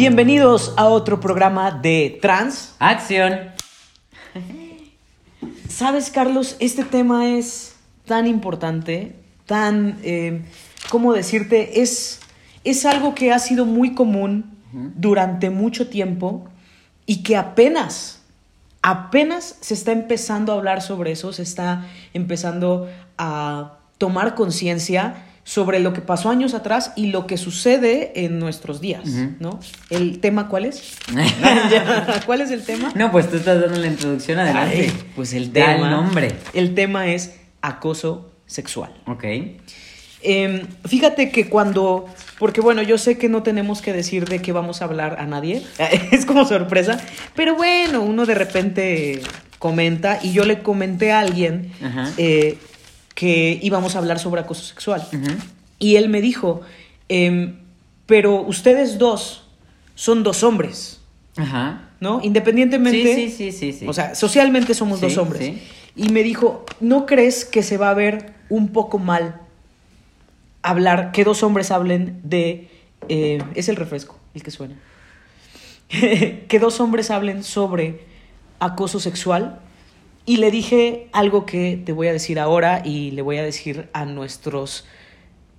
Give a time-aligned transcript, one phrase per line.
[0.00, 2.74] Bienvenidos a otro programa de Trans.
[2.78, 3.50] Acción.
[5.68, 7.76] Sabes, Carlos, este tema es
[8.06, 9.14] tan importante,
[9.44, 10.40] tan, eh,
[10.88, 11.82] ¿cómo decirte?
[11.82, 12.20] Es,
[12.64, 16.48] es algo que ha sido muy común durante mucho tiempo
[17.04, 18.22] y que apenas,
[18.80, 22.88] apenas se está empezando a hablar sobre eso, se está empezando
[23.18, 28.80] a tomar conciencia sobre lo que pasó años atrás y lo que sucede en nuestros
[28.80, 29.04] días.
[29.40, 29.58] ¿no?
[29.90, 30.96] ¿El tema cuál es?
[32.26, 32.92] ¿Cuál es el tema?
[32.94, 34.92] No, pues tú estás dando la introducción adelante.
[34.92, 35.72] Ay, pues el tema.
[35.72, 36.36] el nombre.
[36.52, 38.94] El tema es acoso sexual.
[39.08, 39.24] Ok.
[40.22, 42.06] Em, fíjate que cuando,
[42.38, 45.26] porque bueno, yo sé que no tenemos que decir de qué vamos a hablar a
[45.26, 45.64] nadie,
[46.12, 47.00] es como sorpresa,
[47.34, 49.20] pero bueno, uno de repente
[49.58, 52.12] comenta y yo le comenté a alguien Ajá.
[52.18, 52.56] eh,
[53.20, 55.06] que íbamos a hablar sobre acoso sexual.
[55.78, 56.62] Y él me dijo,
[57.10, 57.56] em,
[58.06, 59.44] pero ustedes dos
[59.94, 61.02] son dos hombres,
[61.36, 61.90] Ajá.
[62.00, 62.20] ¿no?
[62.22, 63.14] Independientemente...
[63.14, 63.86] Sí, sí, sí, sí, sí.
[63.86, 65.42] O sea, socialmente somos Sí, dos hombres.
[65.44, 65.62] sí.
[65.96, 69.38] Y me dijo, ¿no crees que se va a ver un poco mal
[70.62, 72.70] hablar, que dos hombres hablen de...
[73.10, 74.76] eh, es el refresco, el que suena.
[75.90, 78.00] que dos hombres hablen sobre
[78.60, 79.60] acoso sexual.
[80.26, 83.88] Y le dije algo que te voy a decir ahora y le voy a decir
[83.92, 84.84] a nuestros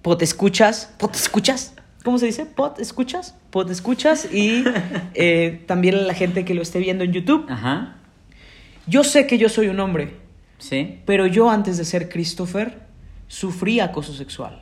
[0.02, 0.94] potescuchas.
[0.98, 1.74] ¿Potescuchas?
[2.04, 2.46] ¿Cómo se dice?
[2.46, 3.36] ¿Pot escuchas?
[3.50, 4.64] Pot escuchas y
[5.14, 7.46] eh, también a la gente que lo esté viendo en YouTube.
[7.50, 7.98] Ajá.
[8.88, 10.16] Yo sé que yo soy un hombre,
[10.58, 11.00] Sí.
[11.06, 12.80] pero yo antes de ser Christopher
[13.28, 14.62] sufrí acoso sexual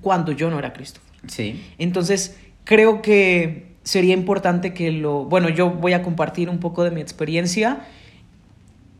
[0.00, 1.08] cuando yo no era Christopher.
[1.26, 1.62] Sí.
[1.78, 6.90] Entonces, creo que sería importante que lo, bueno, yo voy a compartir un poco de
[6.90, 7.80] mi experiencia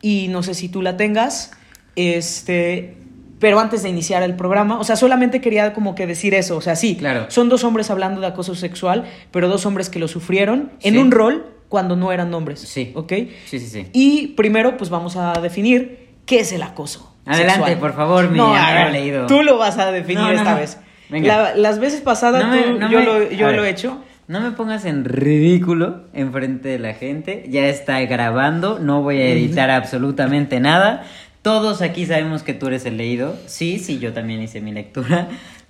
[0.02, 1.50] y no sé si tú la tengas,
[1.96, 2.96] este,
[3.40, 6.60] pero antes de iniciar el programa, o sea, solamente quería como que decir eso, o
[6.60, 7.26] sea, sí, Claro.
[7.28, 10.98] son dos hombres hablando de acoso sexual, pero dos hombres que lo sufrieron en Sí.
[11.00, 12.92] un rol cuando no eran hombres, Sí.
[12.94, 13.12] ¿ok?
[13.46, 13.86] Sí, sí, sí.
[13.92, 17.14] Y primero, pues vamos a definir qué es el acoso.
[17.26, 17.78] Adelante, sexual.
[17.78, 19.26] por favor, mi no, haber leído.
[19.26, 20.56] Tú lo vas a definir No, no, esta no.
[20.60, 20.78] vez.
[21.10, 21.26] Venga.
[21.28, 24.02] La- las veces pasadas No me- tú- no yo, me- lo, yo lo he hecho.
[24.28, 27.44] No me pongas en ridículo enfrente de la gente.
[27.48, 28.78] Ya está grabando.
[28.78, 31.04] No voy a editar absolutamente nada.
[31.42, 33.36] Todos aquí sabemos que tú eres el leído.
[33.46, 35.28] Sí, sí, yo también hice mi lectura.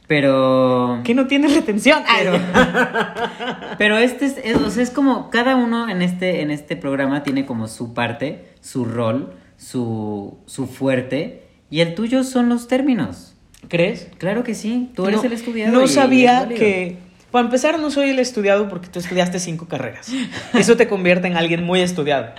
[0.09, 1.01] Pero.
[1.05, 2.03] Que no tienes retención.
[2.19, 2.33] Pero,
[3.79, 7.23] pero este es, es- o sea, es como cada uno en este, en este programa
[7.23, 13.35] tiene como su parte, su rol, su, su fuerte, y el tuyo son los términos.
[13.69, 14.09] ¿Crees?
[14.19, 15.73] Claro que sí, tú eres No- el estudiado.
[15.73, 16.97] No y- sabía que.
[17.31, 20.11] Para empezar, no soy el estudiado porque tú estudiaste cinco carreras.
[20.55, 22.33] Eso te convierte en alguien muy estudiado.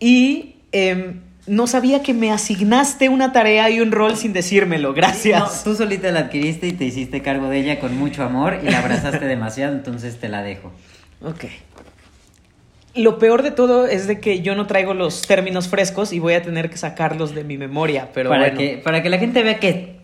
[0.00, 4.88] Y em, no sabía que me asignaste una tarea y un rol sin decírmelo.
[4.88, 5.64] No, Gracias.
[5.64, 8.78] tú solita la adquiriste y te hiciste cargo de ella con mucho amor y la
[8.78, 10.72] abrazaste demasiado, entonces te la dejo.
[11.22, 11.44] Ok.
[12.94, 16.34] Lo peor de todo es de que yo no traigo los términos frescos y voy
[16.34, 18.58] a tener que sacarlos de mi memoria, pero para, bueno.
[18.58, 19.98] que, para que la gente vea que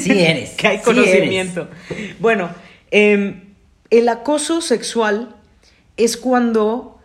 [0.00, 0.50] sí eres.
[0.56, 1.68] que hay sí conocimiento.
[2.18, 2.48] Bueno,
[2.90, 3.54] em,
[3.90, 5.34] el acoso sexual
[5.96, 6.98] es cuando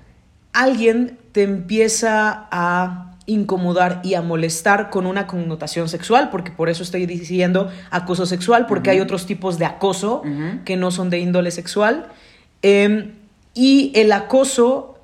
[0.53, 6.83] alguien te empieza a incomodar y a molestar con una connotación sexual, porque por eso
[6.83, 10.21] estoy diciendo acoso sexual, porque hay otros tipos de acoso
[10.63, 12.07] que no son de índole sexual.
[12.61, 13.13] Em,
[13.53, 14.99] y el acoso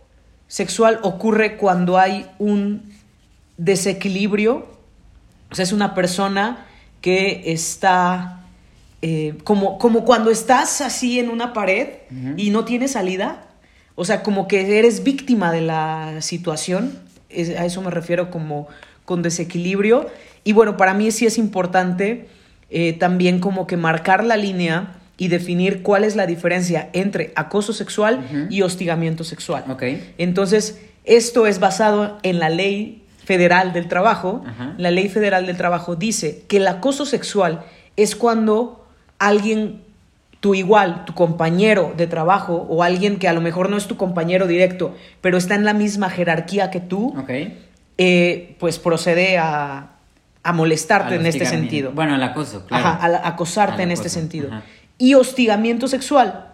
[0.47, 2.91] sexual ocurre cuando hay un
[3.57, 4.67] desequilibrio,
[5.49, 6.65] o sea, es una persona
[7.01, 8.40] que está
[9.01, 11.87] eh, como, como cuando estás así en una pared
[12.37, 13.47] y no tienes salida,
[13.95, 18.67] o sea, como que eres víctima de la situación, es- a eso me refiero como
[19.05, 20.07] con desequilibrio.
[20.43, 22.27] Y bueno, para mí sí es importante
[22.69, 27.73] eh, también como que marcar la línea y definir cuál es la diferencia entre acoso
[27.73, 29.65] sexual y hostigamiento sexual.
[30.17, 34.43] Entonces, esto es basado en la ley federal del trabajo.
[34.77, 37.63] La ley federal del trabajo dice que el acoso sexual
[37.97, 38.80] es cuando
[39.27, 39.81] alguien,
[40.39, 43.95] tu igual, tu compañero de trabajo o alguien que a lo mejor no es tu
[43.97, 47.13] compañero directo, pero está en la misma jerarquía que tú,
[47.97, 49.91] eh, pues procede a,
[50.43, 51.91] a molestarte Al en este sentido.
[51.91, 52.85] Bueno, el acoso, claro.
[52.85, 54.49] Ajá, al acosarte Al en este sentido.
[54.49, 54.63] ajá.
[54.97, 56.49] Y hostigamiento sexual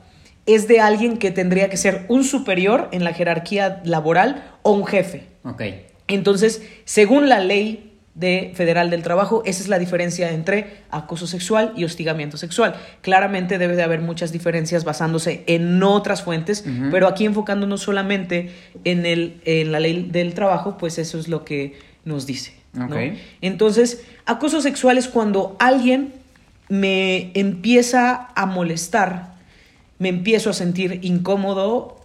[0.45, 4.85] es de alguien que tendría que ser un superior en la jerarquía laboral o un
[4.85, 5.27] jefe.
[5.43, 5.61] Ok.
[6.07, 7.86] Entonces, según la ley
[8.17, 12.75] de federal del trabajo, esa es la diferencia entre acoso sexual y hostigamiento sexual.
[13.01, 18.51] Claramente debe de haber muchas diferencias basándose en otras fuentes, pero aquí enfocándonos solamente
[18.83, 22.53] en, el, en la ley del trabajo, pues eso es lo que nos dice.
[23.41, 26.13] Entonces, acoso sexual es cuando alguien
[26.69, 29.37] me empieza a molestar
[29.99, 31.97] me empiezo a sentir incómodo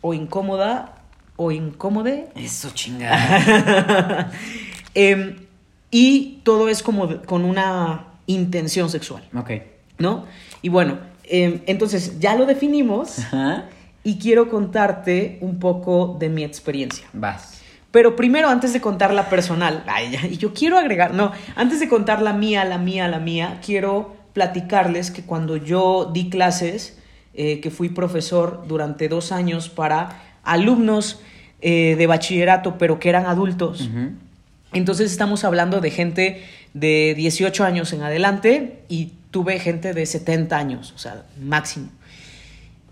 [0.00, 1.02] o incómoda
[1.36, 2.28] o incómode.
[2.34, 4.30] Eso chingada.
[4.94, 5.36] Em,
[5.90, 9.50] y todo es como de- con una intención sexual, ok.
[9.98, 10.24] ¿no?
[10.62, 13.66] Y bueno, em, entonces ya lo definimos Ajá.
[14.04, 17.06] y quiero contarte un poco de mi experiencia.
[17.12, 17.60] Vas.
[17.90, 21.88] Pero primero, antes de contar la personal, ay, y yo quiero agregar, no, antes de
[21.88, 26.98] contar la mía, la mía, la mía, quiero platicarles que cuando yo di clases,
[27.34, 31.20] eh, que fui profesor durante dos años para alumnos
[31.60, 33.88] eh, de bachillerato, pero que eran adultos.
[34.72, 36.42] Entonces estamos hablando de gente
[36.74, 41.88] de 18 años en adelante y tuve gente de 70 años, o sea, máximo.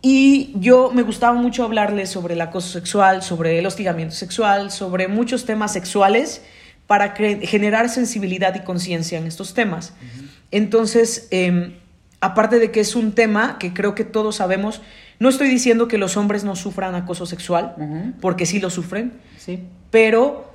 [0.02, 5.08] Y yo me gustaba mucho hablarles sobre el acoso sexual, sobre el hostigamiento sexual, sobre
[5.08, 6.42] muchos temas sexuales
[6.86, 9.92] para generar sensibilidad y conciencia en estos temas.
[10.50, 11.76] Entonces, eh,
[12.20, 14.80] aparte de que es un tema que creo que todos sabemos,
[15.18, 19.60] no estoy diciendo que los hombres no sufran acoso sexual, porque sí lo sufren, Sí.
[19.90, 20.49] pero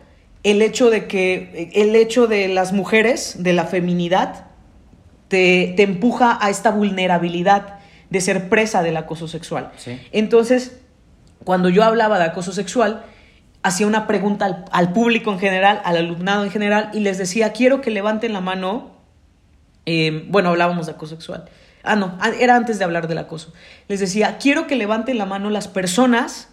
[0.46, 4.46] el hecho de que el hecho de las mujeres de la feminidad
[5.28, 10.00] te, te empuja a esta vulnerabilidad de ser presa del acoso sexual Sí.
[10.12, 10.78] entonces
[11.44, 13.04] cuando yo hablaba de acoso sexual
[13.64, 17.52] hacía una pregunta al, al público en general al alumnado en general y les decía
[17.52, 18.94] quiero que levanten la mano
[19.88, 21.46] eh, bueno, hablábamos de acoso sexual.
[21.84, 23.54] Ah, no, a- era antes de hablar del acoso.
[23.88, 26.50] Les decía, quiero que levanten la mano las personas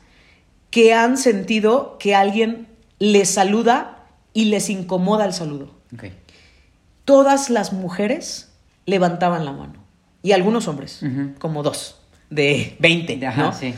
[0.70, 2.66] que han sentido que alguien
[3.02, 3.98] les saluda
[4.32, 5.74] y les incomoda el saludo.
[5.92, 6.04] Ok.
[7.04, 8.52] Todas las mujeres
[8.86, 9.74] levantaban la mano.
[10.22, 11.00] Y algunos hombres,
[11.40, 11.96] como dos,
[12.30, 13.52] de 20, Ajá, ¿no?
[13.52, 13.74] sí.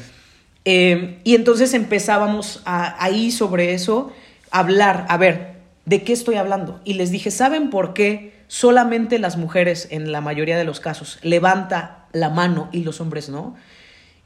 [0.67, 4.13] Eh, y entonces empezábamos a- ahí sobre eso,
[4.51, 5.55] a hablar, a ver,
[5.87, 6.81] ¿de qué estoy hablando?
[6.85, 11.19] Y les dije, ¿saben por qué solamente las mujeres, en la mayoría de los casos,
[11.23, 13.55] levanta la mano y los hombres no?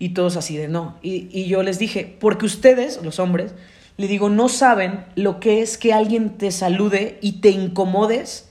[0.01, 0.97] Y todos así de no.
[1.03, 3.53] Y, y yo les dije, porque ustedes, los hombres,
[3.99, 8.49] le digo, no saben lo que es que alguien te salude y te incomodes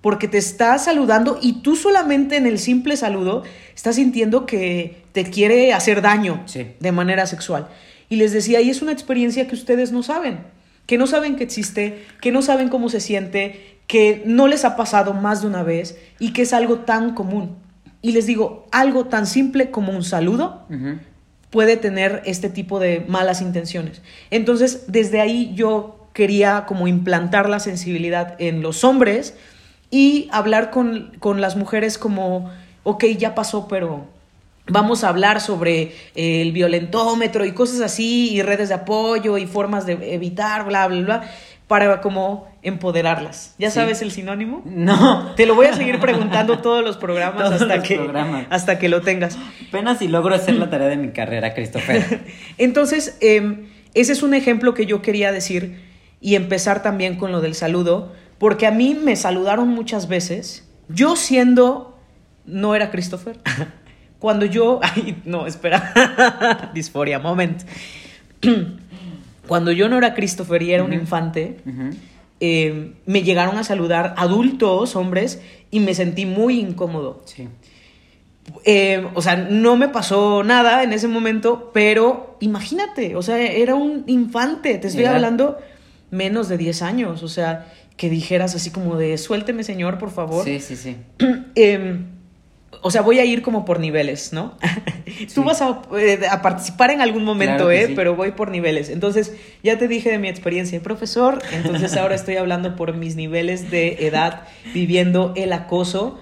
[0.00, 3.42] porque te está saludando y tú solamente en el simple saludo
[3.74, 6.68] estás sintiendo que te quiere hacer daño Sí.
[6.78, 7.66] de manera sexual.
[8.08, 10.38] Y les decía, y es una experiencia que ustedes no saben,
[10.86, 14.76] que no saben que existe, que no saben cómo se siente, que no les ha
[14.76, 17.56] pasado más de una vez y que es algo tan común.
[18.02, 20.64] Y les digo, algo tan simple como un saludo.
[21.56, 24.02] Puede tener este tipo de malas intenciones.
[24.30, 29.34] Entonces, desde ahí yo quería como implantar la sensibilidad en los hombres
[29.90, 32.50] y hablar con, con las mujeres como,
[32.82, 34.04] ok, ya pasó, pero
[34.66, 39.46] vamos a hablar sobre eh, el violentómetro y cosas así, y redes de apoyo y
[39.46, 41.30] formas de evitar, bla, bla, bla,
[41.68, 43.54] para como empoderarlas.
[43.58, 43.76] ¿Ya Sí.
[43.76, 44.62] sabes el sinónimo?
[44.64, 45.34] No.
[45.34, 48.46] Te lo voy a seguir preguntando todos los programas Todos hasta los que programas.
[48.50, 49.38] hasta que lo tengas.
[49.68, 52.20] Apenas si logro hacer la tarea de mi carrera, Christopher.
[52.58, 55.80] Entonces, eh, ese es un ejemplo que yo quería decir
[56.20, 61.16] y empezar también con lo del saludo, porque a mí me saludaron muchas veces, yo
[61.16, 61.98] siendo,
[62.46, 63.38] no era Christopher,
[64.18, 67.62] cuando yo, ay, no, espera, disforia, moment,
[69.46, 71.58] cuando yo no era Christopher y era un infante.
[72.40, 75.40] Eh, me llegaron a saludar adultos, hombres,
[75.70, 77.22] y me sentí muy incómodo.
[77.24, 77.48] Sí.
[78.64, 83.74] Eh, o sea, no me pasó nada en ese momento, pero imagínate, o sea, era
[83.74, 85.58] un infante, te estoy hablando
[86.10, 90.44] menos de 10 años, o sea, que dijeras así como de, suélteme señor, por favor.
[90.44, 90.96] Sí, sí, sí.
[91.54, 91.98] Eh,
[92.82, 94.54] o sea, voy a ir como por niveles, ¿no?
[95.34, 97.86] Tú vas a, eh, a participar en algún momento, Claro ¿eh?
[97.88, 97.92] sí.
[97.94, 98.90] Pero voy por niveles.
[98.90, 103.16] Entonces, ya te dije de mi experiencia de profesor, entonces ahora estoy hablando por mis
[103.16, 104.42] niveles de edad
[104.74, 106.18] viviendo el acoso.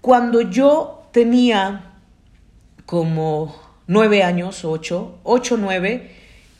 [0.00, 1.92] Cuando yo tenía
[2.86, 3.54] como
[3.86, 6.10] nueve años, ocho, ocho, nueve,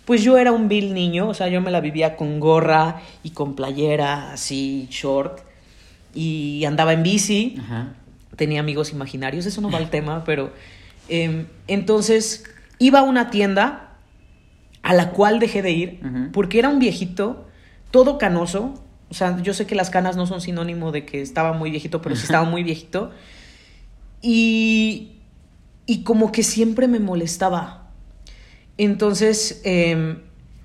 [0.05, 3.31] pues yo era un vil niño, o sea, yo me la vivía con gorra y
[3.31, 5.41] con playera así, short,
[6.15, 7.95] y andaba en bici Ajá.
[8.37, 10.53] Tenía amigos imaginarios, eso no va al tema, pero
[11.09, 12.45] eh, entonces
[12.79, 13.97] iba a una tienda
[14.83, 16.01] a la cual dejé de ir
[16.33, 17.47] porque era un viejito,
[17.91, 18.75] todo canoso,
[19.11, 22.01] o sea, yo sé que las canas no son sinónimo de que estaba muy viejito,
[22.03, 23.13] pero sí estaba muy viejito,
[24.23, 25.19] y,
[25.87, 27.91] y como que siempre me molestaba.
[28.79, 30.21] Entonces, em,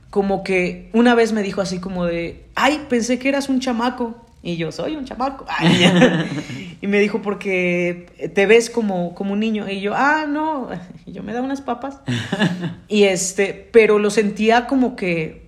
[0.09, 4.25] como que una vez me dijo así como de, ay, pensé que eras un chamaco.
[4.41, 5.45] Y yo, soy un chamaco.
[5.50, 6.66] Ay.
[6.81, 9.69] y me dijo, porque te ves como, como un niño.
[9.69, 10.69] Y yo, ah, no.
[11.05, 12.00] Y yo, me da unas papas.
[12.88, 15.48] y este, pero lo sentía como que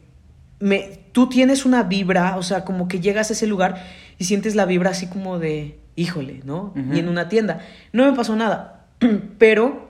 [0.59, 3.83] me, tú tienes una vibra, o sea, como que llegas a ese lugar
[4.17, 6.73] y sientes la vibra así como de, híjole, ¿no?
[6.75, 7.59] Y en una tienda.
[7.93, 8.87] No me pasó nada.
[9.37, 9.89] pero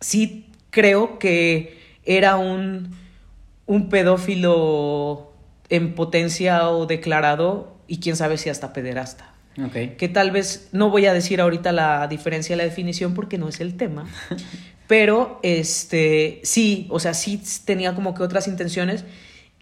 [0.00, 2.96] sí creo que era un,
[3.66, 5.32] un pedófilo
[5.68, 9.31] en potencia o declarado y quién sabe si hasta pederasta.
[9.58, 9.96] Ok.
[9.96, 13.60] Que tal vez no voy a decir ahorita la diferencia, la definición porque no es
[13.60, 14.06] el tema.
[14.86, 19.04] Pero este sí, o sea, sí tenía como que otras intenciones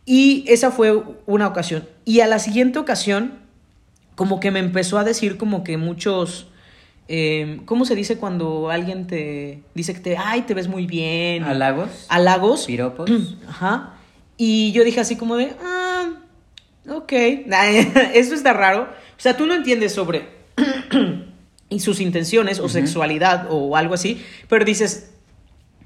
[0.04, 1.88] y esa fue una ocasión.
[2.04, 3.38] Y a la siguiente ocasión
[4.14, 6.50] como que me empezó a decir como que muchos
[7.12, 11.42] eh, ¿cómo se dice cuando alguien te dice que te, ay, te ves muy bien?
[11.42, 12.06] ¿Halagos?
[12.08, 12.66] Halagos.
[12.66, 13.10] ¿Piropos?
[13.48, 13.94] Ajá.
[14.36, 16.08] Y yo dije así como de, ah,
[16.88, 17.12] ok,
[18.14, 18.88] eso está raro.
[19.20, 20.28] O sea, tú no entiendes sobre
[21.68, 25.10] y sus intenciones o sexualidad o algo así, pero dices,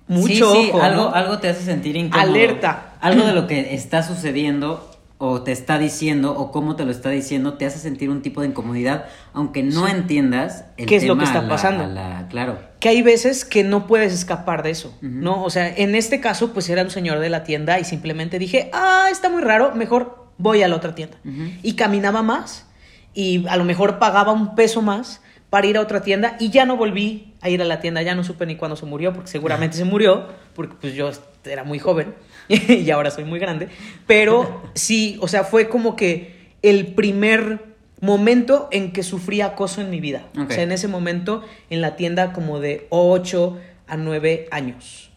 [0.06, 1.14] mucho sí, sí, ojo, algo, ¿no?
[1.14, 2.28] algo te hace sentir incómodo.
[2.30, 2.94] Alerta.
[3.00, 4.88] Algo de lo que está sucediendo
[5.18, 8.40] o te está diciendo o cómo te lo está diciendo te hace sentir un tipo
[8.42, 11.86] de incomodidad, aunque no entiendas el ¿Qué es lo que está la- pasando?
[11.86, 12.58] la- claro.
[12.80, 15.42] que hay veces que no puedes escapar de eso, ¿no?
[15.42, 18.70] O sea, en este caso, pues era un señor de la tienda y simplemente dije,
[18.72, 21.16] ah, está muy raro, mejor voy a la otra tienda.
[21.62, 22.66] Y caminaba más
[23.14, 26.66] y a lo mejor pagaba un peso más para ir a otra tienda y ya
[26.66, 29.30] no volví a ir a la tienda, ya no supe ni cuándo se murió, porque
[29.30, 31.10] seguramente se murió, porque pues yo
[31.44, 32.14] era muy joven
[32.48, 33.68] y ahora soy muy grande,
[34.06, 39.90] pero sí, o sea, fue como que el primer momento en que sufrí acoso en
[39.90, 40.26] mi vida.
[40.36, 45.10] O sea, en ese momento en la tienda como de 8 a 9 años.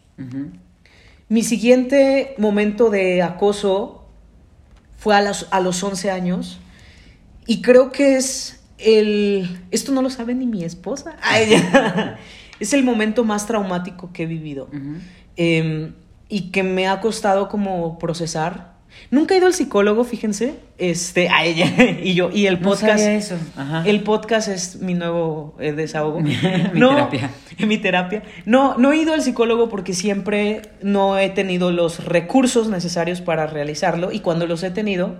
[1.28, 4.06] Mi siguiente momento de acoso
[4.96, 6.60] fue a los, a los 11 años
[7.48, 9.58] y creo que es el...
[9.70, 11.16] Esto no lo sabe ni mi esposa.
[11.22, 11.54] Ay,
[12.60, 14.68] es el momento más traumático que he vivido
[15.36, 15.90] eh,
[16.28, 18.76] y que me ha costado como procesar.
[19.10, 20.56] Nunca he ido al psicólogo, fíjense.
[20.76, 22.30] Este, a ella y yo.
[22.30, 22.98] Y el No podcast.
[22.98, 23.36] sabía eso.
[23.56, 23.82] Ajá.
[23.86, 26.20] El podcast es mi nuevo eh, desahogo.
[26.20, 26.36] Mi
[26.74, 27.30] no, terapia.
[27.66, 28.22] Mi terapia.
[28.44, 33.46] No, no he ido al psicólogo porque siempre no he tenido los recursos necesarios para
[33.46, 35.16] realizarlo y cuando los he tenido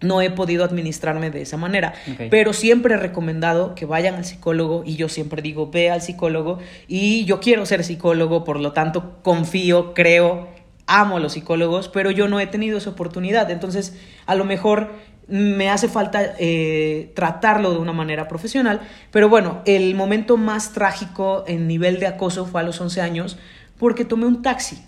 [0.00, 1.94] no he podido administrarme de esa manera.
[2.30, 6.58] Pero siempre he recomendado que vayan al psicólogo y yo siempre digo, ve al psicólogo
[6.86, 10.48] y yo quiero ser psicólogo, por lo tanto confío, creo,
[10.86, 13.50] amo a los psicólogos, pero yo no he tenido esa oportunidad.
[13.50, 14.90] Entonces, a lo mejor
[15.28, 18.80] me hace falta eh, tratarlo de una manera profesional.
[19.10, 23.38] Pero bueno, el momento más trágico en nivel de acoso fue a los 11 años
[23.78, 24.82] porque tomé un taxi.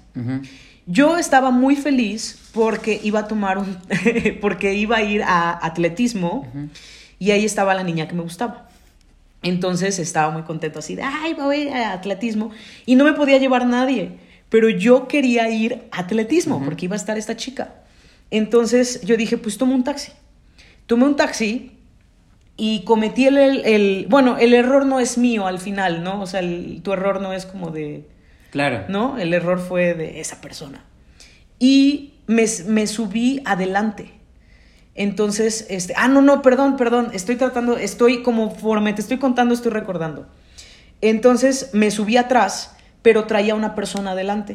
[0.90, 3.76] Yo estaba muy feliz porque iba a tomar un.
[4.40, 6.46] porque iba a ir a atletismo
[7.18, 8.68] y ahí estaba la niña que me gustaba.
[9.42, 12.50] Entonces estaba muy contento así de, ay, voy a ir a atletismo.
[12.86, 14.12] Y no me podía llevar nadie,
[14.48, 17.74] pero yo quería ir a atletismo porque iba a estar esta chica.
[18.30, 20.12] Entonces yo dije, pues tomo un taxi.
[20.86, 21.72] Tomé un taxi
[22.56, 26.20] y cometí el, el- el- bueno, el error no es mío al final, ¿no?
[26.22, 28.08] O sea, el- tu error no es como de,
[28.50, 28.84] Claro.
[28.88, 29.18] ¿no?
[29.18, 30.84] El error fue de esa persona.
[31.58, 34.12] Y me, me subí adelante.
[34.94, 39.54] Entonces, este, ah, no, no, perdón, perdón, estoy tratando, estoy como conforme te estoy contando,
[39.54, 40.26] estoy recordando.
[41.00, 44.54] Entonces me subí atrás, pero traía una persona adelante.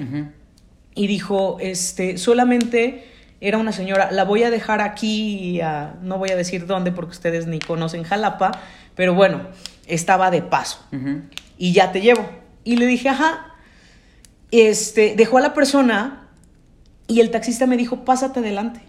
[0.96, 3.06] Y dijo, este, solamente
[3.40, 7.12] era una señora, la voy a dejar aquí, a- no voy a decir dónde porque
[7.12, 8.52] ustedes ni conocen Jalapa,
[8.96, 9.48] pero bueno,
[9.88, 10.86] estaba de paso
[11.58, 12.30] y ya te llevo.
[12.66, 13.53] Y le dije, ajá.
[14.56, 16.28] Este, dejó a la persona
[17.08, 18.82] y el taxista me dijo, pásate adelante.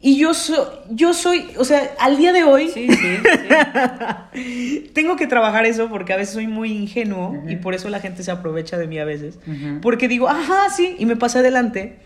[0.00, 2.96] Y yo, so- yo soy, o sea, al día de hoy Sí, sí,
[4.34, 4.90] sí.
[4.94, 8.22] tengo que trabajar eso porque a veces soy muy ingenuo y por eso la gente
[8.22, 9.38] se aprovecha de mí a veces.
[9.80, 11.98] Porque digo, ajá, sí, y me pasé adelante.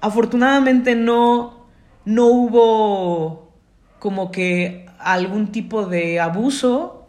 [0.00, 1.66] Afortunadamente no,
[2.04, 3.52] no hubo
[3.98, 6.99] como que algún tipo de abuso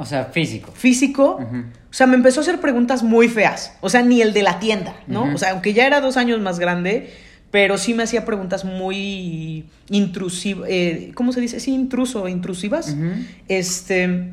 [0.00, 0.72] O sea, físico.
[0.72, 1.36] físico.
[1.42, 1.56] Ujú.
[1.90, 3.74] O sea, me empezó a hacer preguntas muy feas.
[3.80, 5.24] O sea, ni el de la tienda, ¿no?
[5.24, 5.34] Ujú.
[5.34, 7.12] O sea, aunque ya era dos años más grande,
[7.50, 10.68] pero sí me hacía preguntas muy intrusivas.
[11.14, 11.60] ¿Cómo se dice?
[11.60, 12.90] Sí, intruso, intrusivas.
[12.90, 13.10] Ujú.
[13.48, 14.30] Este.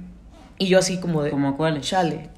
[0.60, 1.32] Y yo así como de.
[1.32, 1.86] ¿Cómo cuáles?
[1.88, 2.30] Chale.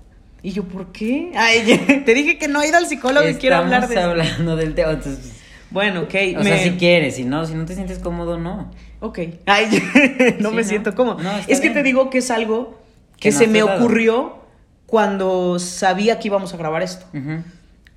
[0.41, 1.31] Y yo, ¿por qué?
[1.35, 3.95] Ay, te dije que no he ido al psicólogo y quiero hablar de.
[3.95, 4.91] Estamos hablando del tema.
[4.93, 5.33] entonces,
[5.69, 6.15] Bueno, ok.
[6.37, 8.71] O sea, si quieres, si no, si no te sientes cómodo, no.
[9.01, 9.19] Ok.
[9.45, 9.67] Ay,
[10.39, 10.67] no Sí, me ¿no?
[10.67, 11.19] siento cómodo.
[11.21, 11.73] No, es que bien.
[11.73, 12.78] te digo que es algo
[13.19, 14.39] que Que no se me ocurrió
[14.85, 17.05] cuando sabía que íbamos a grabar esto.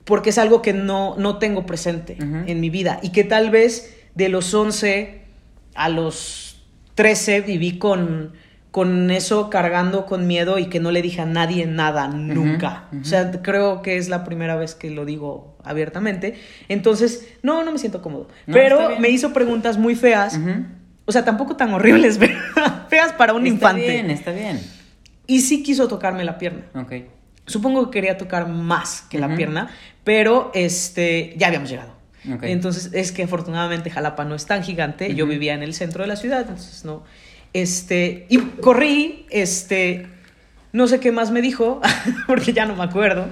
[0.04, 2.98] Porque es algo que no, no tengo presente en mi vida.
[3.02, 5.22] Y que tal vez de los 11
[5.74, 6.62] a los
[6.94, 8.32] 13 viví con,
[8.70, 12.88] con eso cargando con miedo y que no le dije a nadie nada nunca.
[13.00, 16.34] O sea, creo que es la primera vez que lo digo abiertamente.
[16.68, 18.28] Entonces, no, no me siento cómodo.
[18.46, 20.38] No, está Pero me hizo preguntas muy feas.
[21.04, 22.34] O sea, tampoco tan horribles, pero
[22.88, 23.88] feas para un está infante.
[23.88, 24.60] bien, está bien.
[25.32, 26.66] Y sí quiso tocarme la pierna.
[26.74, 26.92] Ok.
[27.46, 29.70] Supongo que quería tocar más que la pierna,
[30.04, 31.94] pero este, ya habíamos llegado.
[32.42, 35.14] Entonces, es que afortunadamente Jalapa no es tan gigante.
[35.14, 37.02] Yo vivía en el centro de la ciudad, entonces no.
[37.54, 40.06] Este, y corrí, este,
[40.72, 41.80] no sé qué más me dijo,
[42.26, 43.28] porque ya no me acuerdo.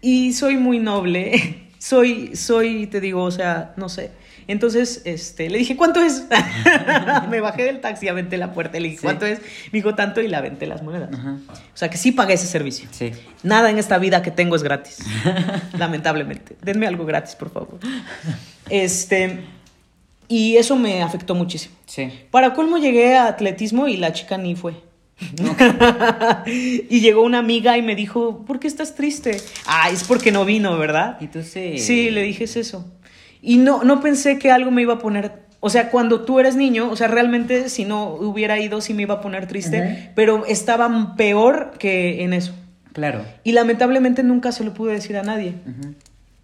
[0.00, 1.68] Y soy muy noble.
[1.78, 4.10] Soy, soy, te digo, o sea, no sé.
[4.50, 6.24] Entonces, este, le dije, ¿cuánto es?
[7.30, 9.04] me bajé del taxi, aventé la puerta y le dije, Sí.
[9.04, 9.38] ¿cuánto es?
[9.38, 11.08] Me dijo tanto y le aventé las monedas.
[11.14, 11.38] Ajá.
[11.48, 12.88] O sea, que sí pagué ese servicio.
[12.90, 13.12] Sí.
[13.44, 14.98] Nada en esta vida que tengo es gratis.
[15.78, 16.56] Lamentablemente.
[16.62, 17.78] Denme algo gratis, por favor.
[18.68, 19.40] Este.
[20.26, 21.76] Y eso me afectó muchísimo.
[21.86, 22.10] Sí.
[22.32, 24.74] Para colmo llegué a atletismo y la chica ni fue.
[26.46, 29.40] y llegó una amiga y me dijo, ¿por qué estás triste?
[29.66, 31.18] Ah, es porque no vino, ¿verdad?
[31.20, 31.78] Y tú sí.
[31.78, 32.84] Sí, le dije es eso.
[33.42, 35.32] Y no, no pensé que algo me iba a poner.
[35.60, 39.02] O sea, cuando tú eres niño, o sea, realmente si no hubiera ido, sí me
[39.02, 42.54] iba a poner triste, pero estaba peor que en eso.
[42.92, 43.24] Claro.
[43.44, 45.54] Y lamentablemente nunca se lo pude decir a nadie.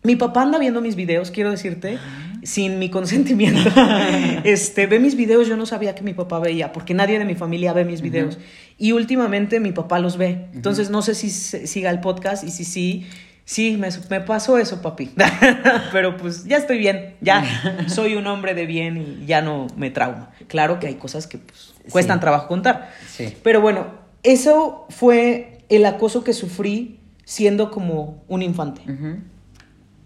[0.02, 1.98] Mi papá anda viendo mis videos, quiero decirte,
[2.44, 3.70] sin mi consentimiento.
[4.44, 7.34] este, ve mis videos, yo no sabía que mi papá veía, porque nadie de mi
[7.34, 8.38] familia ve mis videos.
[8.78, 10.46] Y últimamente mi papá los ve.
[10.54, 13.06] Entonces no sé si siga el podcast y si sí,
[13.46, 15.12] sí, me, me pasó eso, papi.
[15.92, 17.42] Pero pues ya estoy bien, ya
[17.88, 20.32] soy un hombre de bien y ya no me trauma.
[20.48, 22.20] Claro que hay cosas que pues, cuestan Sí.
[22.20, 22.90] trabajo contar.
[23.08, 23.34] Sí.
[23.42, 23.86] Pero bueno,
[24.22, 28.82] eso fue el acoso que sufrí siendo como un infante.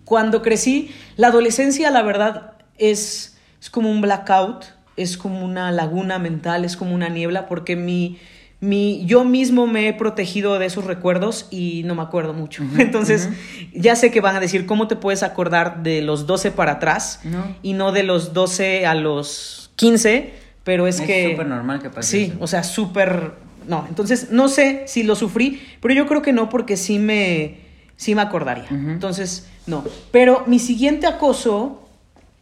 [0.04, 4.64] Cuando crecí, la adolescencia, la verdad, es, es como un blackout,
[4.96, 8.18] es como una laguna mental, es como una niebla, porque mi,
[8.60, 12.62] mi, yo mismo me he protegido de esos recuerdos y no me acuerdo mucho.
[12.78, 13.28] Entonces,
[13.74, 17.20] ya sé que van a decir, ¿cómo te puedes acordar de los 12 para atrás
[17.24, 17.56] No.
[17.62, 20.34] y no de los 12 a los 15?
[20.64, 21.30] Pero es, Es que...
[21.30, 22.36] súper normal que pase Sí, eso.
[22.40, 23.32] o sea, súper...
[23.66, 27.58] No, entonces no sé si lo sufrí, pero yo creo que no porque sí me,
[27.96, 28.66] sí me acordaría.
[28.70, 29.84] Entonces, no.
[30.10, 31.86] Pero mi siguiente acoso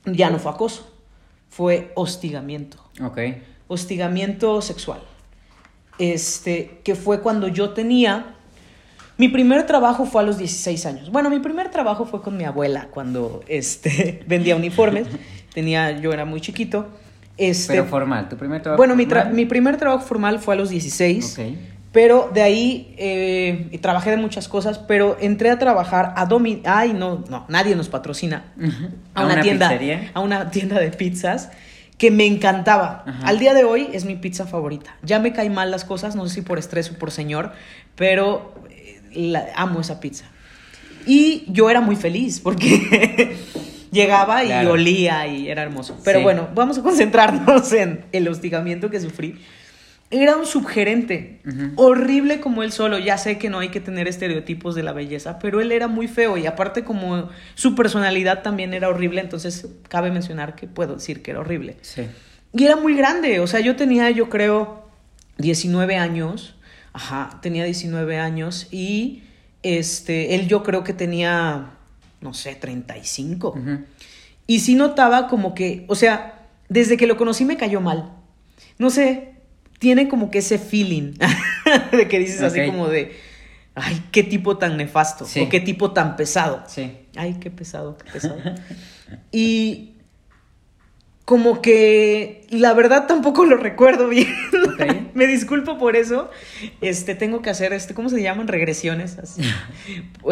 [0.04, 0.90] ya no fue acoso,
[1.50, 2.78] fue hostigamiento.
[3.04, 3.18] Ok.
[3.66, 5.00] Hostigamiento sexual.
[5.98, 8.34] Este, que fue cuando yo tenía...
[9.16, 11.10] Mi primer trabajo fue a los 16 años.
[11.10, 15.08] Bueno, mi primer trabajo fue con mi abuela cuando este, vendía uniformes.
[15.52, 16.86] Tenía, yo era muy chiquito.
[17.36, 18.78] Este, Pero formal, tu primer trabajo.
[18.78, 19.32] bueno, mi, formal?
[19.32, 21.38] mi primer trabajo formal fue a los 16.
[21.38, 21.44] Ok.
[21.90, 26.62] Pero de ahí eh, trabajé de muchas cosas, pero entré a trabajar a Domi...
[26.64, 28.52] Ay, no, no, nadie nos patrocina.
[29.14, 30.10] A, una, tienda, pizzería?
[30.12, 31.50] a una tienda de pizzas
[31.98, 33.02] que me encantaba.
[33.06, 33.26] Ajá.
[33.26, 34.96] Al día de hoy es mi pizza favorita.
[35.02, 37.52] Ya me caen mal las cosas, no sé si por estrés o por señor,
[37.96, 40.24] pero eh, la- amo esa pizza.
[41.06, 43.36] Y yo era muy feliz porque
[43.90, 44.72] llegaba y Claro.
[44.72, 45.98] olía y era hermoso.
[46.04, 46.22] Pero Sí.
[46.24, 49.40] bueno, vamos a concentrarnos en el hostigamiento que sufrí.
[50.10, 51.40] Era un subgerente,
[51.76, 52.98] horrible como él solo.
[52.98, 56.08] Ya sé que no hay que tener estereotipos de la belleza, pero él era muy
[56.08, 61.20] feo y aparte como su personalidad también era horrible, entonces cabe mencionar que puedo decir
[61.20, 61.76] que era horrible.
[61.82, 62.06] Sí.
[62.54, 64.88] Y era muy grande, o sea, yo tenía, yo creo,
[65.36, 66.54] 19 años,
[66.94, 69.24] ajá, tenía 19 años y
[69.62, 71.72] este, él yo creo que tenía,
[72.22, 73.50] no sé, 35.
[73.50, 73.78] Ujú.
[74.46, 78.12] Y sí notaba como que, o sea, desde que lo conocí me cayó mal.
[78.78, 79.34] No sé,
[79.78, 81.14] tiene como que ese feeling
[81.92, 83.16] de que dices así como de,
[83.74, 85.40] ay, qué tipo tan nefasto, Sí.
[85.40, 86.64] o qué tipo tan pesado.
[86.66, 86.96] Sí.
[87.16, 88.36] Ay, qué pesado, qué pesado.
[89.32, 89.94] y
[91.24, 94.28] como que la verdad tampoco lo recuerdo bien.
[95.14, 96.30] Me disculpo por eso.
[96.80, 98.48] Este, tengo que hacer este, ¿cómo se llaman?
[98.48, 99.42] Regresiones, así.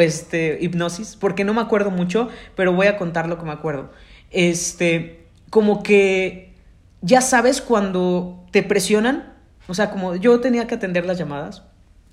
[0.01, 3.93] este, hipnosis, porque no me acuerdo mucho, pero voy a contar lo que me acuerdo.
[4.31, 6.55] Este, como que
[7.03, 9.35] ya sabes cuando te presionan,
[9.69, 11.63] o sea, como yo tenía que atender las llamadas.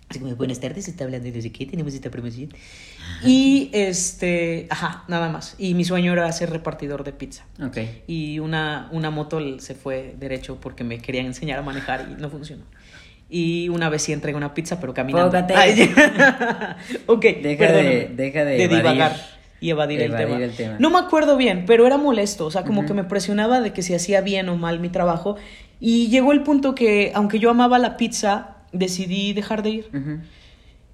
[0.10, 2.50] Así como, buenas tardes, está hablando de no sé qué, tenemos esta promoción.
[3.26, 5.56] Y este, ajá, nada más.
[5.58, 7.46] Y mi sueño era ser repartidor de pizza.
[7.64, 7.78] Ok.
[8.06, 12.30] Y una, una moto se fue derecho porque me querían enseñar a manejar y no
[12.30, 12.64] funcionó.
[13.30, 15.36] Y una vez sí entregué una pizza, pero caminando.
[15.56, 15.92] Ay,
[17.08, 19.16] ok, Deja de- deja de de divagar
[19.60, 20.44] y evadir, el, evadir tema.
[20.44, 20.76] el tema.
[20.80, 22.46] No me acuerdo bien, pero era molesto.
[22.46, 22.90] O sea, como Ujú.
[22.90, 25.38] que me presionaba de que si hacía bien o mal mi trabajo.
[25.86, 29.90] Y llegó el punto que, aunque yo amaba la pizza, decidí dejar de ir.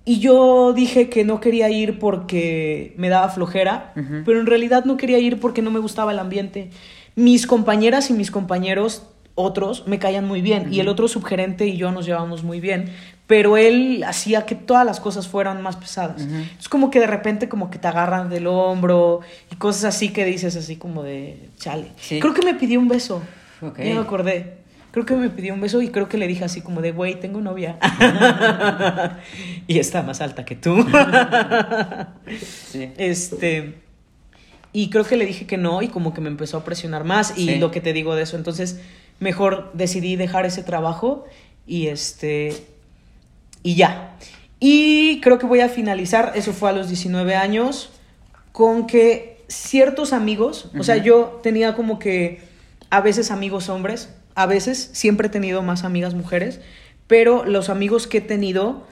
[0.04, 3.94] Y yo dije que no quería ir porque me daba flojera,
[4.26, 6.72] pero en realidad no quería ir porque no me gustaba el ambiente.
[7.14, 9.04] Mis compañeras y mis compañeros,
[9.36, 10.74] otros, me caían muy bien.
[10.74, 12.92] Y el otro subgerente y yo nos llevamos muy bien.
[13.28, 16.26] Pero él hacía que todas las cosas fueran más pesadas.
[16.60, 19.20] Es como que de repente como que te agarran del hombro
[19.52, 21.92] y cosas así que dices así como de chale.
[21.98, 22.20] Sí.
[22.20, 23.22] Creo que me pidió un beso.
[23.62, 23.78] Ok.
[23.78, 24.59] Ya me acordé.
[24.92, 27.20] Creo que me pidió un beso y creo que le dije así como de, güey,
[27.20, 27.78] tengo novia.
[29.68, 30.86] y está más alta que tú.
[32.42, 32.92] Sí.
[32.98, 33.76] Este.
[34.72, 37.36] Y creo que le dije que no y como que me empezó a presionar más
[37.38, 37.56] y Sí.
[37.56, 38.38] lo que te digo de eso.
[38.38, 38.80] Entonces,
[39.20, 41.26] mejor decidí dejar ese trabajo
[41.66, 42.56] y este.
[43.64, 44.16] Y ya.
[44.60, 47.92] Y creo que voy a finalizar, eso fue a los 19 años,
[48.52, 52.42] con que ciertos amigos, o sea, yo tenía como que
[52.90, 56.62] a veces amigos hombres, a veces siempre he tenido más amigas mujeres,
[57.08, 58.88] pero los amigos que he tenido,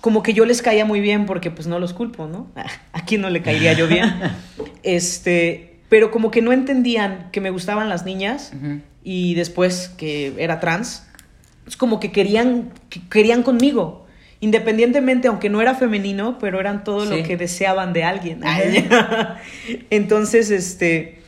[0.00, 2.46] como que yo les caía muy bien porque pues no los culpo, ¿no?
[2.92, 4.08] ¿A quién no le caería yo bien?
[4.84, 8.52] Este, pero como que no entendían que me gustaban las niñas
[9.02, 11.04] y después que era trans,
[11.66, 14.06] es como que querían, que querían conmigo.
[14.38, 17.16] Independientemente, aunque no era femenino, pero eran todo Sí.
[17.16, 18.40] lo que deseaban de alguien.
[19.90, 21.20] Entonces, este,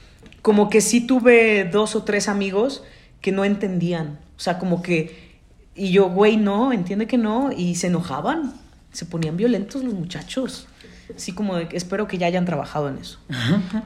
[0.42, 2.82] como que sí tuve dos o tres amigos
[3.24, 4.18] que no entendían.
[4.36, 5.38] O sea, como que,
[5.74, 8.52] y yo, güey, no, entiende que no, y se enojaban,
[8.92, 10.68] se ponían violentos los muchachos.
[11.16, 13.18] Así como de que espero que ya hayan trabajado en eso.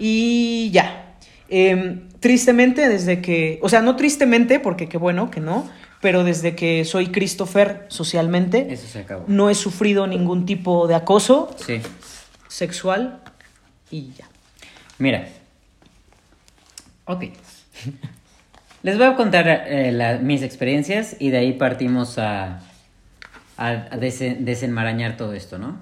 [0.00, 1.14] Y ya.
[1.48, 5.70] Em, tristemente, desde que, o sea, no tristemente, porque qué bueno que no,
[6.00, 9.24] pero desde que soy Christopher socialmente, Eso se acabó.
[9.28, 11.80] no he sufrido ningún tipo de acoso Sí.
[12.48, 13.20] sexual
[13.88, 14.28] y ya.
[14.98, 15.28] Mira.
[17.04, 17.26] Ok.
[18.82, 22.60] Les voy a contar eh, la- mis experiencias y de ahí partimos a,
[23.56, 25.76] a, desen- desenmarañar todo esto, ¿no?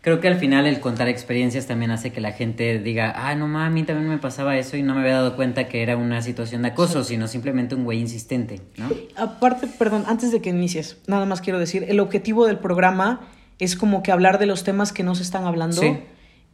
[0.00, 3.48] Creo que al final el contar experiencias también hace que la gente diga, ah, no
[3.48, 5.96] mames, a mí también me pasaba eso y no me había dado cuenta que era
[5.96, 8.90] una situación de acoso, sino simplemente un güey insistente, ¿no?
[9.16, 13.22] Aparte, perdón, antes de que inicies, nada más quiero decir, el objetivo del programa
[13.58, 15.96] es como que hablar de los temas que no se están hablando Sí.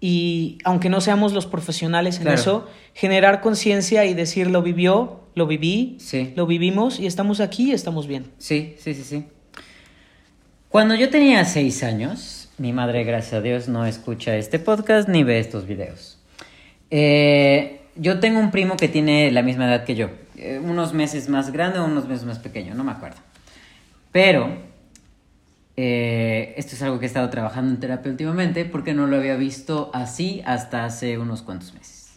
[0.00, 2.38] Y aunque no seamos los profesionales en Claro.
[2.40, 6.32] eso, generar conciencia y decir lo vivió, lo viví, Sí.
[6.36, 8.24] lo vivimos y estamos aquí y estamos bien.
[8.38, 9.24] Sí, sí, sí, sí.
[10.68, 15.22] Cuando yo tenía seis años, mi madre, gracias a Dios, no escucha este podcast ni
[15.24, 16.18] ve estos videos.
[16.90, 21.28] Eh, yo tengo un primo que tiene la misma edad que yo, eh, unos meses
[21.28, 23.18] más grande o unos meses más pequeño, no me acuerdo.
[24.12, 24.48] Pero
[25.82, 29.36] eh, esto es algo que he estado trabajando en terapia últimamente porque no lo había
[29.36, 32.10] visto así hasta hace unos cuantos meses.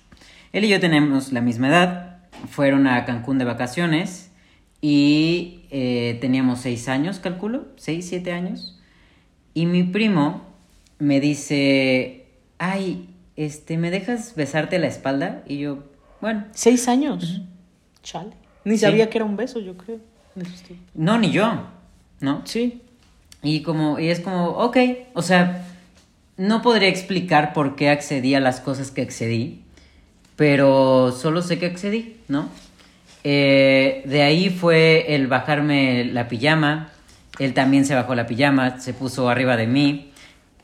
[0.52, 2.18] Él y yo tenemos la misma edad,
[2.50, 4.32] fueron a Cancún de vacaciones
[4.82, 8.78] y eh, teníamos seis años, calculo, seis, siete años.
[9.54, 10.42] Y mi primo
[11.00, 12.26] me dice,
[12.58, 15.42] ay, este, ¿me dejas besarte la espalda?
[15.48, 15.84] Y yo,
[16.20, 17.42] bueno, Seis años.
[18.04, 18.32] Chale.
[18.66, 18.80] Ni Sí.
[18.82, 20.00] sabía que era un beso, yo creo.
[20.96, 21.68] no, ni yo,
[22.20, 22.42] ¿no?
[22.46, 22.82] Sí.
[23.44, 24.78] Y como, y es como, ok,
[25.14, 25.68] o sea,
[26.38, 29.62] no podría explicar por qué accedí a las cosas que accedí,
[30.38, 32.50] pero solo sé que accedí, ¿no?
[33.26, 36.92] Eh, de ahí fue el bajarme la pijama,
[37.38, 40.12] él también se bajó la pijama, se puso arriba de mí,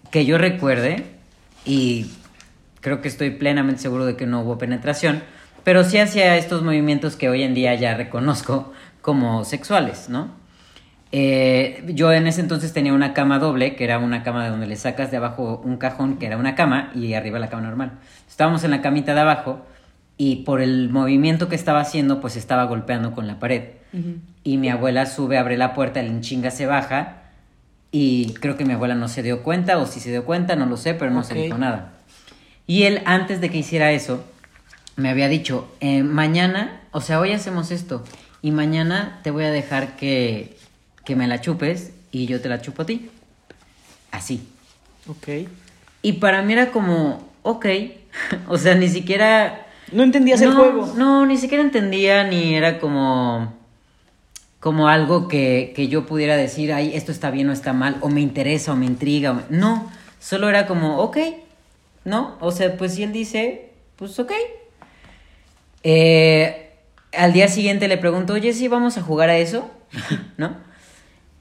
[0.10, 1.06] que yo recuerde,
[1.65, 2.08] y
[2.82, 5.22] creo que estoy plenamente seguro de que no hubo penetración,
[5.63, 10.38] pero sí hacía estos movimientos que hoy en día ya reconozco como sexuales, ¿no?
[11.12, 14.67] Eh, yo en ese entonces tenía una cama doble, que era una cama de donde
[14.67, 17.93] le sacas de abajo un cajón, que era una cama, y arriba la cama normal.
[18.28, 19.65] Estábamos en la camita de abajo
[20.17, 23.63] y por el movimiento que estaba haciendo, pues estaba golpeando con la pared.
[24.43, 27.24] Y mi abuela sube, abre la puerta, el enchinga se baja
[27.91, 30.67] y creo que mi abuela no se dio cuenta o si se dio cuenta, no
[30.67, 31.93] lo sé, pero no se dijo nada.
[32.67, 34.24] Y él, antes de que hiciera eso,
[34.95, 38.04] me había dicho, eh, mañana, o sea, hoy hacemos esto
[38.43, 40.59] y mañana te voy a dejar que,
[41.10, 43.10] que me la chupes y yo te la chupo a ti.
[44.12, 44.48] Así.
[45.08, 45.50] Ok.
[46.04, 47.65] Y para mí era como, ok,
[48.48, 49.65] o sea, ni siquiera...
[49.91, 50.93] No entendías el juego.
[50.95, 53.52] No, ni siquiera entendía, ni era como.
[54.60, 58.10] como algo que, que yo pudiera decir, ay, esto está bien o está mal, o
[58.10, 59.32] me interesa o me intriga.
[59.32, 61.17] o- No, solo era como, ok,
[62.06, 62.38] ¿no?
[62.39, 64.32] O sea, pues si él dice, pues ok.
[65.82, 66.69] Eh,
[67.13, 69.72] al día siguiente le pregunto, oye, sí, vamos a jugar a eso,
[70.38, 70.69] ¿no?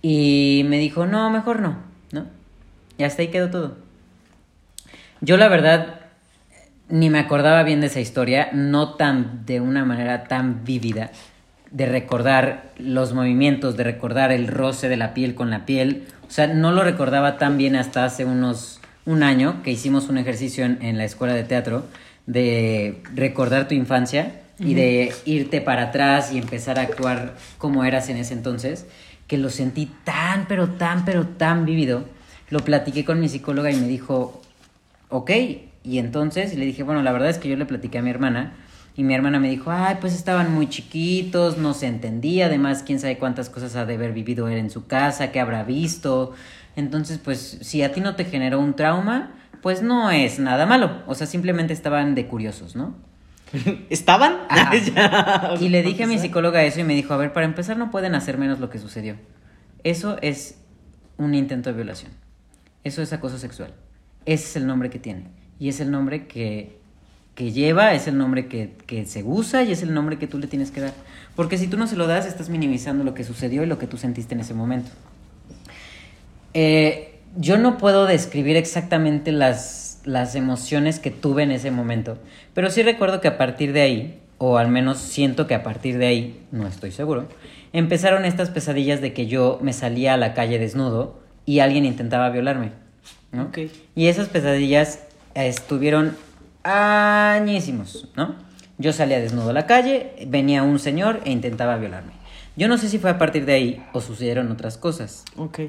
[0.03, 1.79] Y me dijo, no, mejor no,
[2.13, 2.27] ¿no?
[2.97, 3.77] Y hasta ahí quedó todo.
[5.21, 6.01] Yo la verdad
[6.89, 11.11] ni me acordaba bien de esa historia, no tan de una manera tan vívida,
[11.71, 16.07] de recordar los movimientos, de recordar el roce de la piel con la piel.
[16.27, 20.19] O sea, no lo recordaba tan bien hasta hace unos un año que hicimos un
[20.19, 21.87] ejercicio en, en la escuela de teatro
[22.27, 28.09] de recordar tu infancia y de irte para atrás y empezar a actuar como eras
[28.09, 28.87] en ese entonces,
[29.29, 32.05] que lo sentí tan, pero tan, pero tan vívido.
[32.51, 34.43] Lo platiqué con mi psicóloga y me dijo,
[35.11, 35.31] ok,
[35.85, 38.55] y entonces le dije, bueno, la verdad es que yo le platiqué a mi hermana
[38.97, 42.99] Y mi hermana me dijo, ay, pues estaban muy chiquitos, no se entendía, además, quién
[42.99, 46.33] sabe cuántas cosas ha de haber vivido él en su casa, qué habrá visto.
[46.75, 49.31] Entonces, pues, si a ti no te generó un trauma,
[49.63, 51.03] pues no es nada malo.
[51.07, 52.97] O sea, simplemente estaban de curiosos, ¿no?
[53.91, 54.39] ¿Estaban?
[55.61, 57.91] Y le dije a mi psicóloga eso y me dijo, a ver, para empezar no
[57.91, 59.17] pueden hacer menos lo que sucedió.
[59.85, 60.59] Eso es
[61.17, 62.13] un intento de violación.
[62.85, 63.75] Eso es acoso sexual.
[64.27, 65.29] Ese es el nombre que tiene.
[65.59, 66.79] Y es el nombre que,
[67.35, 70.39] que lleva, es el nombre que, que se usa y es el nombre que tú
[70.39, 70.93] le tienes que dar.
[71.35, 73.87] Porque si tú no se lo das, estás minimizando lo que sucedió y lo que
[73.87, 74.91] tú sentiste en ese momento.
[76.55, 82.17] Eh, yo no puedo describir exactamente las, las emociones que tuve en ese momento,
[82.55, 85.99] pero sí recuerdo que a partir de ahí, o al menos siento que a partir
[85.99, 87.29] de ahí, no estoy seguro,
[87.75, 92.31] empezaron estas pesadillas de que yo me salía a la calle desnudo y alguien intentaba
[92.31, 92.73] violarme.
[93.33, 93.45] ¿no?
[93.45, 93.59] Ok.
[93.95, 95.01] Y esas pesadillas
[95.35, 96.17] eh, estuvieron
[96.63, 98.35] añísimos, ¿no?
[98.79, 102.13] Yo salía desnudo a la calle, venía un señor e intentaba violarme.
[102.57, 105.25] Yo no sé si fue a partir de ahí o sucedieron otras cosas.
[105.37, 105.61] Ok.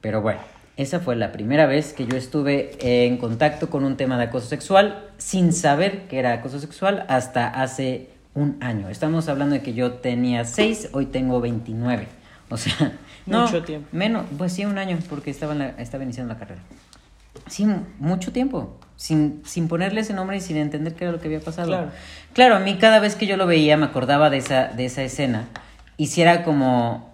[0.00, 0.40] Pero bueno,
[0.76, 4.48] esa fue la primera vez que yo estuve en contacto con un tema de acoso
[4.48, 8.88] sexual sin saber que era acoso sexual hasta hace un año.
[8.88, 12.08] Estamos hablando de que yo tenía 6, hoy tengo 29.
[12.50, 12.92] O sea,
[13.26, 13.88] no, Mucho tiempo.
[13.92, 16.60] Menos, pues sí, un año, porque estaba, en la- estaba iniciando la carrera.
[17.46, 21.20] Sí, mu- mucho tiempo, sin, sin ponerle ese nombre y sin entender qué era lo
[21.20, 21.68] que había pasado.
[21.68, 21.90] Claro.
[22.32, 25.02] Claro, a mí cada vez que yo lo veía me acordaba de esa, de esa
[25.02, 25.44] escena
[25.96, 27.12] y si era como,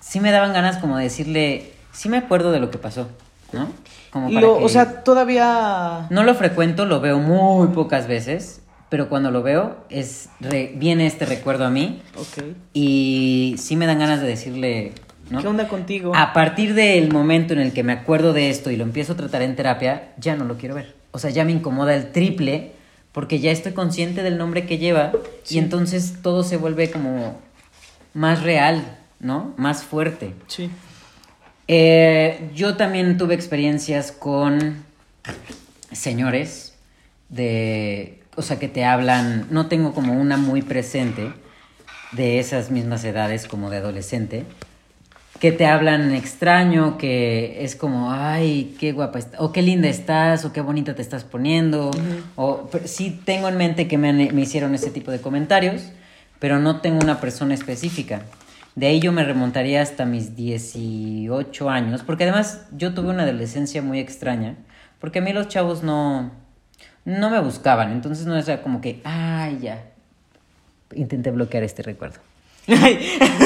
[0.00, 3.08] sí me daban ganas como de decirle, sí me acuerdo de lo que pasó,
[3.52, 3.68] ¿no?
[4.10, 6.06] Como para Lo- que- O sea, todavía.
[6.10, 11.06] no lo frecuento, lo veo muy pocas veces, pero cuando lo veo es re- viene
[11.06, 12.44] este recuerdo a mí Ok.
[12.74, 14.92] y sí me dan ganas de decirle,
[15.30, 15.40] ¿no?
[15.40, 16.12] ¿Qué onda contigo?
[16.14, 19.16] A partir del momento en el que me acuerdo de esto y lo empiezo a
[19.16, 20.94] tratar en terapia, ya no lo quiero ver.
[21.12, 22.72] O sea, ya me incomoda el triple
[23.12, 25.12] porque ya estoy consciente del nombre que lleva
[25.44, 25.56] Sí.
[25.56, 27.36] y entonces todo se vuelve como
[28.12, 29.54] más real, ¿no?
[29.56, 30.34] Más fuerte.
[30.48, 30.70] Sí.
[31.66, 34.84] Eh, yo también tuve experiencias con
[35.92, 36.74] señores
[37.28, 41.32] de, o sea, que te hablan, no tengo como una muy presente
[42.12, 44.44] de esas mismas edades como de adolescente,
[45.40, 50.44] que te hablan extraño, que es como, ay, qué guapa estás, o qué linda estás,
[50.44, 51.90] o qué bonita te estás poniendo,
[52.36, 55.90] o pero sí tengo en mente que me, me hicieron ese tipo de comentarios,
[56.38, 58.22] pero no tengo una persona específica.
[58.74, 63.82] De ahí yo me remontaría hasta mis 18 años, porque además yo tuve una adolescencia
[63.82, 64.56] muy extraña,
[64.98, 66.32] porque a mí los chavos no,
[67.04, 69.84] no me buscaban, entonces no era como que, ay, ya,
[70.94, 72.18] intenté bloquear este recuerdo.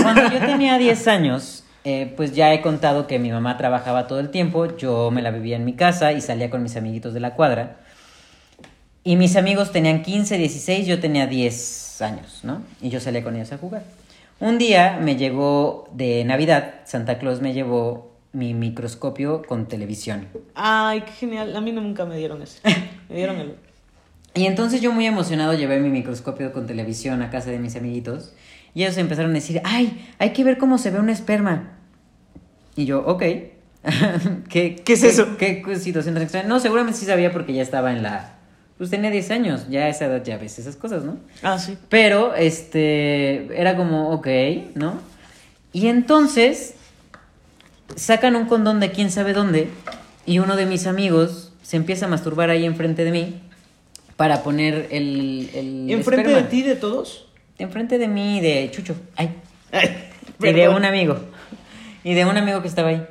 [0.02, 4.20] Cuando yo tenía 10 años, eh, pues ya he contado que mi mamá trabajaba todo
[4.20, 7.20] el tiempo, yo me la vivía en mi casa y salía con mis amiguitos de
[7.20, 7.76] la cuadra.
[9.04, 12.62] Y mis amigos tenían 15, 16, yo tenía 10 años, ¿no?
[12.80, 13.82] Y yo salía con ellos a jugar.
[14.40, 20.28] Un día me llegó de Navidad, Santa Claus me llevó mi microscopio con televisión.
[20.54, 21.56] Ay, qué genial.
[21.56, 22.60] A mí nunca me dieron eso.
[23.08, 23.56] Me dieron el.
[24.34, 28.34] Y entonces yo muy emocionado llevé mi microscopio con televisión a casa de mis amiguitos
[28.74, 31.72] y ellos empezaron a decir, ay, hay que ver cómo se ve un esperma.
[32.76, 33.22] Y yo, ok.
[34.48, 35.36] ¿Qué, ¿Qué es eso?
[35.36, 36.46] ¿Qué, situación tan extraña?
[36.46, 38.37] No, seguramente sí sabía porque ya estaba en la...
[38.78, 41.18] Pues tenía 10 años, ya a esa edad ya ves esas cosas, ¿no?
[41.42, 41.76] Ah, sí.
[41.88, 44.28] Pero, este, era como, ok,
[44.74, 45.00] ¿no?
[45.72, 46.74] Y entonces,
[47.96, 49.68] sacan un condón de quién sabe dónde
[50.26, 53.40] y uno de mis amigos se empieza a masturbar ahí enfrente de mí
[54.16, 55.50] para poner el...
[55.54, 56.42] el ¿Enfrente esperma.
[56.42, 57.26] de ti, de todos?
[57.58, 58.94] Enfrente de mí y de Chucho.
[59.16, 59.34] Ay.
[59.72, 60.10] Ay,
[60.40, 61.18] Y de un amigo.
[62.04, 63.06] Y de un amigo que estaba ahí.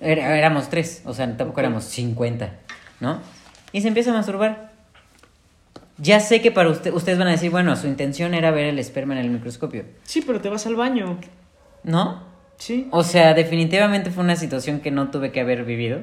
[0.00, 2.50] Éramos tres, o sea, tampoco éramos 50,
[3.00, 3.20] ¿no?
[3.72, 4.71] Y se empieza a masturbar.
[5.98, 8.78] Ya sé que para usted, ustedes van a decir, bueno, su intención era ver el
[8.78, 9.84] esperma en el microscopio.
[10.04, 11.18] Sí, pero te vas al baño.
[11.84, 12.22] ¿No?
[12.56, 12.88] Sí.
[12.90, 16.00] O sea, definitivamente fue una situación que no tuve que haber vivido.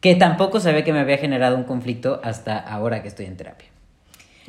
[0.00, 3.68] Que tampoco sabía que me había generado un conflicto hasta ahora que estoy en terapia.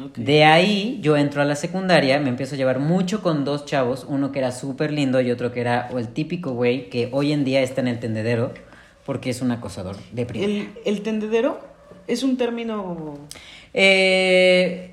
[0.03, 0.17] Ok.
[0.17, 4.05] De ahí yo entro a la secundaria, me empiezo a llevar mucho con dos chavos,
[4.07, 7.43] uno que era súper lindo y otro que era el típico güey que hoy en
[7.43, 8.53] día está en el tendedero
[9.05, 10.51] porque es un acosador de primera.
[10.53, 11.59] El, el tendedero
[12.09, 13.17] es un término.
[13.73, 14.91] Eh,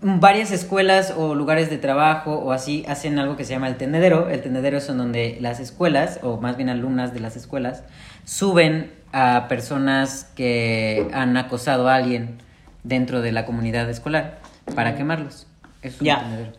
[0.00, 4.28] varias escuelas o lugares de trabajo o así hacen algo que se llama el tendedero.
[4.28, 7.84] El tendedero es en donde las escuelas, o más bien alumnas de las escuelas,
[8.24, 12.38] suben a personas que han acosado a alguien
[12.82, 14.40] dentro de la comunidad escolar
[14.74, 15.46] para quemarlos.
[15.82, 16.20] Es un Ya.
[16.20, 16.52] tendedero.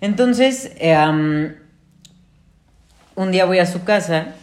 [0.00, 1.54] Entonces, eh, am,
[3.14, 4.34] un día voy a su casa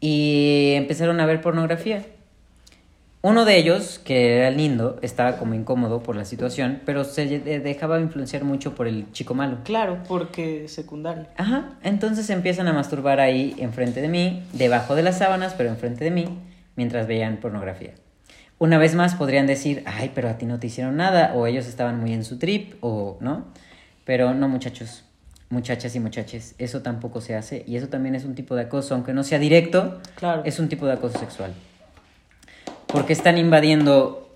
[0.00, 2.04] y empezaron a ver pornografía.
[3.20, 7.58] Uno de ellos, que era lindo, estaba como incómodo por la situación, pero se de-
[7.58, 9.58] dejaba influenciar mucho por el chico malo.
[9.64, 11.26] Claro, porque secundaria.
[11.36, 16.04] Ajá, entonces empiezan a masturbar ahí enfrente de mí, debajo de las sábanas, pero enfrente
[16.04, 16.38] de mí,
[16.76, 17.94] mientras veían pornografía.
[18.60, 21.66] Una vez más podrían decir, ay, pero a ti no te hicieron nada, o ellos
[21.66, 23.46] estaban muy en su trip, o no.
[24.04, 25.02] Pero no, muchachos,
[25.50, 28.94] muchachas y muchaches, eso tampoco se hace, y eso también es un tipo de acoso,
[28.94, 30.42] aunque no sea directo, Claro.
[30.44, 31.52] es un tipo de acoso sexual.
[32.88, 34.30] Porque están invadiendo,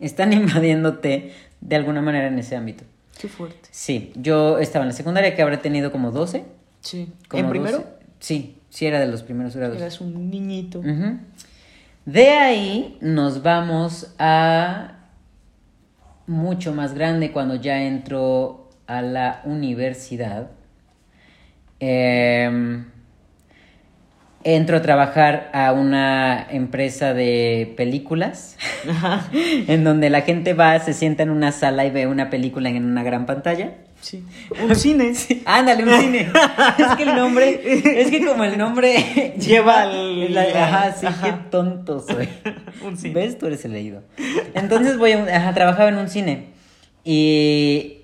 [0.00, 2.84] están invadiéndote de alguna manera en ese ámbito.
[3.20, 3.68] Qué fuerte.
[3.72, 6.44] Sí, yo estaba en la secundaria que habré tenido como 12.
[6.80, 7.12] Sí.
[7.26, 7.78] como ¿En primero?
[7.78, 7.88] 12.
[8.20, 9.76] Sí, sí era de los primeros grados.
[9.76, 10.82] Eras un niñito.
[12.04, 14.98] De ahí nos vamos a
[16.26, 20.50] mucho más grande cuando ya entro a la universidad.
[21.80, 22.86] Em,
[24.44, 28.56] entro a trabajar a una empresa de películas,
[29.32, 32.84] en donde la gente va, se sienta en una sala y ve una película en
[32.84, 33.72] una gran pantalla.
[34.00, 34.22] Sí.
[34.62, 35.12] Un cine.
[35.44, 36.30] Ándale, un cine.
[36.78, 41.26] es que el nombre, es que como el nombre Lleva el- la- ajá, sí, ajá.
[41.26, 42.28] qué tonto soy.
[42.80, 43.14] Un cine.
[43.14, 43.38] ¿Ves?
[43.38, 44.02] Tú eres el leído.
[44.54, 46.50] Entonces voy a ajá, trabajaba en un cine.
[47.04, 48.02] Y,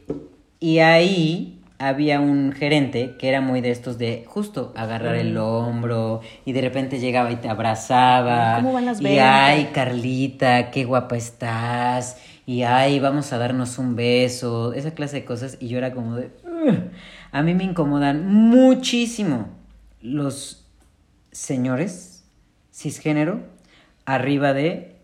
[0.58, 6.20] y ahí había un gerente que era muy de estos de justo agarrar el hombro
[6.44, 8.56] y de repente llegaba y te abrazaba.
[8.56, 12.18] ¿Cómo van las Y ay, Carlita, qué guapa estás.
[12.46, 14.72] Y ay, vamos a darnos un beso.
[14.72, 15.56] Esa clase de cosas.
[15.60, 16.30] Y yo era como de.
[17.32, 19.48] A mí me incomodan muchísimo
[20.00, 20.66] los
[21.32, 22.24] señores
[22.72, 23.40] cisgénero
[24.04, 24.96] arriba de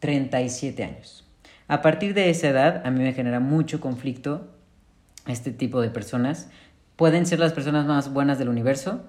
[0.00, 1.24] 37 años.
[1.68, 4.51] A partir de esa edad, a mí me genera mucho conflicto
[5.26, 6.50] este tipo de personas.
[6.96, 9.02] Pueden ser las personas más buenas del universo.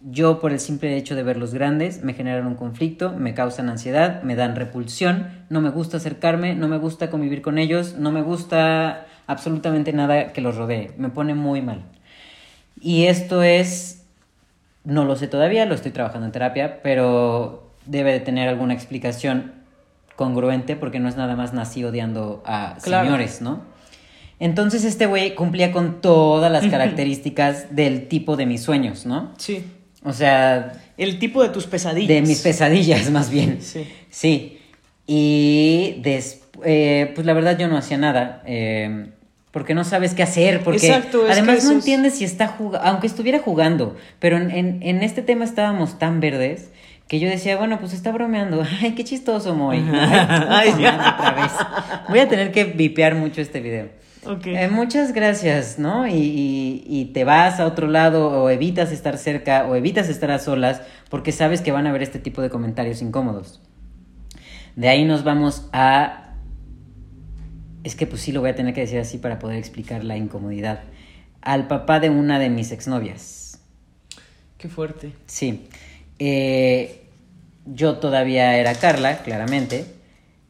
[0.00, 4.22] Yo, por el simple hecho de verlos grandes, me generan un conflicto, me causan ansiedad,
[4.22, 8.22] me dan repulsión, no me gusta acercarme, no me gusta convivir con ellos, no me
[8.22, 10.92] gusta absolutamente nada que los rodee.
[10.98, 11.84] Me pone muy mal.
[12.80, 14.04] Y esto es,
[14.82, 19.52] no lo sé todavía, lo estoy trabajando en terapia, pero debe de tener alguna explicación
[20.16, 23.04] congruente porque no es nada más nací odiando a Claro.
[23.04, 23.60] señores, ¿no?
[24.44, 29.32] Entonces este güey cumplía con todas las características del tipo de mis sueños, ¿no?
[29.38, 29.62] Sí.
[30.04, 32.08] O sea, El tipo de tus pesadillas.
[32.08, 33.58] de mis pesadillas más bien.
[33.62, 33.86] Sí.
[34.10, 34.58] Sí.
[35.06, 38.42] Y des- eh, pues la verdad yo no hacía nada.
[38.46, 39.10] eh,
[39.52, 40.60] porque no sabes qué hacer.
[40.64, 42.86] Porque Exacto, que además no es- entiendes si está jugando.
[42.88, 43.96] Aunque estuviera jugando.
[44.18, 46.70] Pero en, en- en este tema estábamos tan verdes.
[47.06, 48.64] Que yo decía, bueno, pues está bromeando.
[48.82, 49.76] Ay, qué chistoso, Moy.
[49.92, 49.92] Ay,
[50.48, 51.52] Ay, otra vez.
[52.08, 53.88] Voy a tener que vipear mucho este video.
[54.24, 54.46] Ok.
[54.46, 56.06] Eh, muchas gracias, ¿no?
[56.06, 60.30] Y, y- y te vas a otro lado o evitas estar cerca o evitas estar
[60.30, 63.60] a solas porque sabes que van a haber este tipo de comentarios incómodos.
[64.76, 66.34] De ahí nos vamos a...
[67.84, 70.16] Es que pues sí lo voy a tener que decir así para poder explicar la
[70.16, 70.80] incomodidad.
[71.40, 73.60] Al papá de una de mis exnovias.
[74.56, 75.12] Qué fuerte.
[75.26, 75.66] Sí.
[76.20, 77.02] Eh,
[77.66, 79.84] yo todavía era Carla, claramente.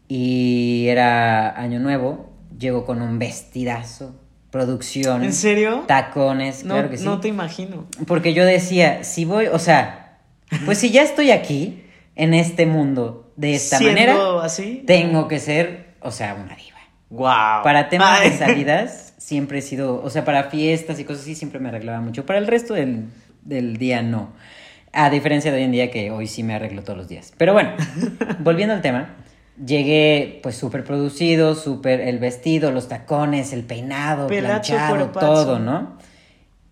[0.09, 2.31] Y era Año Nuevo.
[2.59, 4.15] Llego con un vestidazo.
[4.51, 5.25] Producción.
[5.25, 5.85] ¿En serio?
[5.87, 7.05] Tacones, No, claro que sí.
[7.05, 7.87] no te imagino.
[8.07, 10.19] Porque yo decía, si voy, o sea,
[10.67, 11.85] pues si ya estoy aquí,
[12.17, 14.83] en este mundo, de esta Siendo manera, así.
[14.87, 16.79] tengo que ser, o sea, una diva.
[17.09, 17.63] Wow.
[17.65, 21.59] Para temas de salidas, siempre he sido, o sea, para fiestas y cosas así, siempre
[21.59, 22.27] me arreglaba mucho.
[22.27, 23.07] Para el resto del,
[23.43, 24.33] del día, no.
[24.93, 27.33] A diferencia de hoy en día, que hoy sí me arreglo todos los días.
[27.39, 27.71] Pero bueno,
[28.41, 29.17] volviendo al tema,
[29.65, 35.97] llegué pues súper producido, súper el vestido, los tacones, el peinado, planchado, todo, ¿no?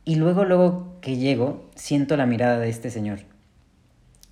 [0.04, 3.20] Y luego, luego que llego, siento la mirada de este señor,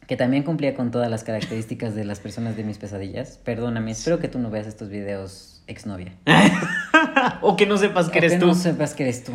[0.07, 3.39] que también cumplía con todas las características de las personas de mis pesadillas.
[3.45, 6.15] Perdóname, espero que tú no veas estos videos exnovia.
[7.43, 8.47] o que no sepas que O eres que tú.
[8.47, 9.33] no sepas que eres tú.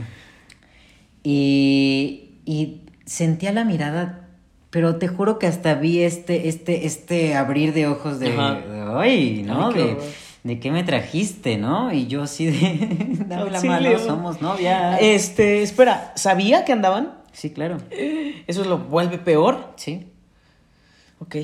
[1.24, 4.23] Y, y sentía la mirada,
[4.74, 9.68] pero te juro que hasta vi este, este, este abrir de ojos de, ay, ¿no?
[9.68, 9.98] Ay, de,
[10.44, 11.94] de qué me trajiste, ¿no?
[11.94, 12.88] Y yo así de,
[13.28, 14.98] dame la mano, somos novias.
[15.00, 17.14] Este, espera, ¿sabía que andaban?
[17.34, 17.78] Sí, claro,
[18.48, 19.74] Eso lo vuelve peor.
[19.76, 20.08] sí.
[21.20, 21.36] Ok.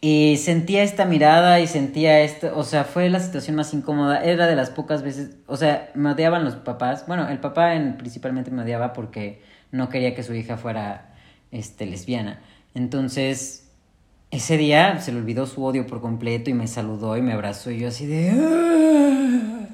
[0.00, 4.22] Y sentía esta mirada y sentía esto, o sea, fue la situación más incómoda.
[4.22, 7.06] Era de las pocas veces, o sea, me odiaban los papás.
[7.06, 11.14] Bueno, el papá en- principalmente me odiaba porque no quería que su hija fuera
[11.50, 12.40] este, lesbiana.
[12.76, 13.70] Entonces,
[14.30, 17.70] ese día se le olvidó su odio por completo y me saludó y me abrazó
[17.70, 18.32] y yo así de...
[18.32, 19.68] "Ah",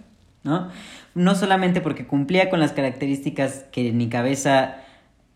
[0.45, 0.69] ¿No?
[1.17, 4.77] No solamente porque cumplía con las características que en mi cabeza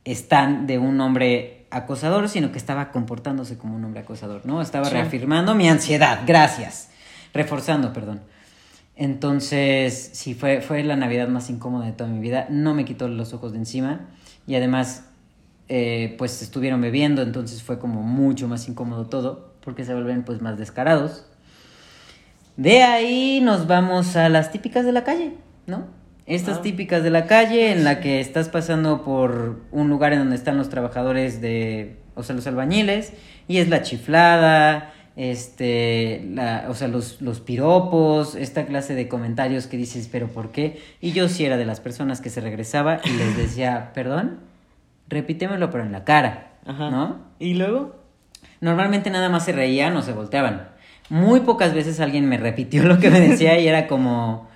[0.04, 4.62] están de un hombre acosador, sino que estaba comportándose como un hombre acosador, ¿no?
[4.62, 6.90] Estaba reafirmando mi ansiedad, gracias.
[7.34, 8.20] Reforzando, perdón.
[8.94, 12.46] Entonces, sí, fue, fue la Navidad más incómoda de toda mi vida.
[12.48, 14.02] No me quitó los ojos de encima.
[14.46, 15.04] Y además,
[15.68, 20.40] eh, pues estuvieron bebiendo, entonces fue como mucho más incómodo todo, porque se vuelven pues
[20.40, 21.26] más descarados.
[22.56, 25.34] De ahí nos vamos a las típicas de la calle,
[25.66, 25.86] ¿no?
[26.26, 26.62] Estas Ah.
[26.62, 30.56] típicas de la calle en la que estás pasando por un lugar en donde están
[30.56, 33.12] los trabajadores de, o sea, los albañiles,
[33.46, 39.66] y es la chiflada, este, la, o sea, los, los piropos, esta clase de comentarios
[39.66, 40.80] que dices, pero ¿por qué?
[41.00, 44.40] Y yo sí era de las personas que se regresaba y les decía, perdón,
[45.08, 46.90] repítemelo pero en la cara, Ajá.
[46.90, 47.18] ¿no?
[47.38, 47.96] ¿Y luego?
[48.60, 50.68] Normalmente nada más se reían o se volteaban.
[51.08, 54.48] Muy pocas veces alguien me repitió lo que me decía y era como,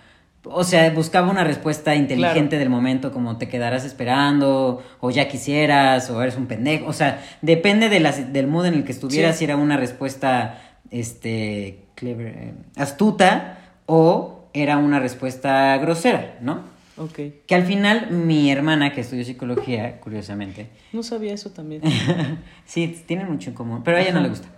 [0.45, 6.11] o sea, buscaba una respuesta inteligente del momento, como te quedarás esperando, o ya quisieras,
[6.11, 6.87] o eres un pendejo.
[6.87, 8.01] O sea, depende de
[8.33, 9.41] del mood en el que estuvieras, Sí.
[9.41, 10.59] si era una respuesta,
[10.91, 16.65] este, clever, eh, astuta, o era una respuesta grosera, ¿no?
[16.97, 17.19] Ok.
[17.47, 21.83] Que al final mi hermana, que estudió psicología, curiosamente, No sabía eso también.
[22.67, 24.25] sí, tienen mucho en común, pero a ella no Ajá.
[24.25, 24.49] le gusta.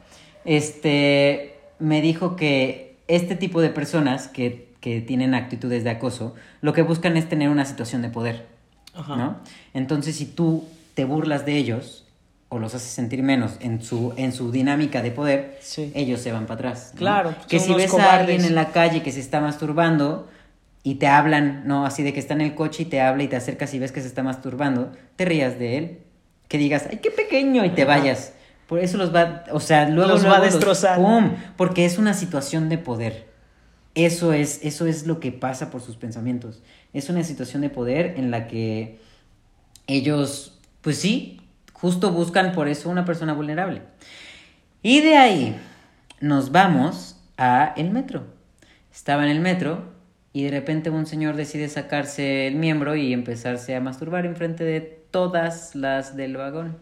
[0.45, 6.73] Este, me dijo que este tipo de personas que, que tienen actitudes de acoso, lo
[6.73, 8.47] que buscan es tener una situación de poder,
[8.95, 9.17] Ajá.
[9.17, 9.37] ¿no?
[9.75, 10.65] Entonces, si tú
[10.95, 12.07] te burlas de ellos
[12.49, 15.91] o los haces sentir menos en su, en su dinámica de poder, Sí.
[15.95, 16.91] ellos se van para atrás.
[16.95, 16.99] ¿no?
[16.99, 18.21] Claro, Que son si ves a cobardes.
[18.21, 20.29] alguien en la calle que se está masturbando
[20.83, 21.87] y te hablan, ¿no?
[21.87, 23.93] Así de que está en el coche y te habla y te acercas y ves
[23.93, 25.99] que se está masturbando, te rías de él.
[26.49, 28.35] Que digas, ay, qué pequeño y te vayas.
[28.67, 30.97] Por eso los va, o sea, luego Los va a destrozar.
[30.97, 31.35] ¡Pum!
[31.57, 33.29] Porque es una situación de poder.
[33.95, 36.63] Eso es, eso es lo que pasa por sus pensamientos.
[36.93, 38.99] Es una situación de poder en la que
[39.87, 41.41] ellos, pues sí,
[41.73, 43.83] justo buscan por eso una persona vulnerable.
[44.83, 45.57] Y de ahí
[46.21, 48.25] nos vamos a el metro.
[48.93, 49.92] Estaba en el metro
[50.33, 54.81] y de repente un señor decide sacarse el miembro y empezarse a masturbar enfrente de
[54.81, 56.77] todas las del vagón.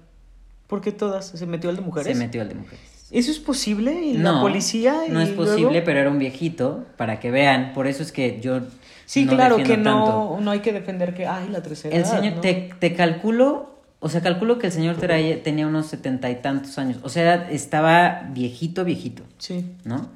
[0.66, 1.26] ¿Por qué todas?
[1.26, 2.16] ¿Se metió el de mujeres?
[2.16, 2.80] Se metió al de mujeres.
[3.10, 3.92] ¿Eso es posible?
[4.04, 4.94] ¿Y la policía?
[5.08, 7.72] No es posible, pero era un viejito, para que vean.
[7.74, 8.60] Por eso es que yo.
[9.04, 10.38] Sí, no claro que no, tanto.
[10.40, 12.40] no hay que defender que, ay, la tercera El señor, ¿no?
[12.40, 16.98] te, te calculo, o sea, calculo que el señor tenía unos setenta y tantos años.
[17.02, 19.66] O sea, estaba viejito, viejito, Sí.
[19.84, 20.08] ¿no?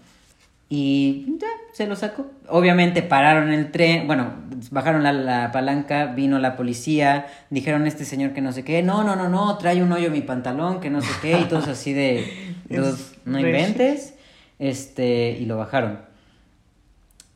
[0.77, 2.27] Y ya, se lo sacó.
[2.49, 4.33] Obviamente pararon el tren, bueno,
[4.73, 8.83] bajaron la, la palanca, vino la policía, dijeron a este señor que no sé qué,
[8.83, 11.45] no, no, no, no, trae un hoyo en mi pantalón, que no sé qué, y
[11.45, 12.25] todos así de,
[12.69, 14.15] Es "Dude, no inventes,
[14.59, 15.99] este, y lo bajaron.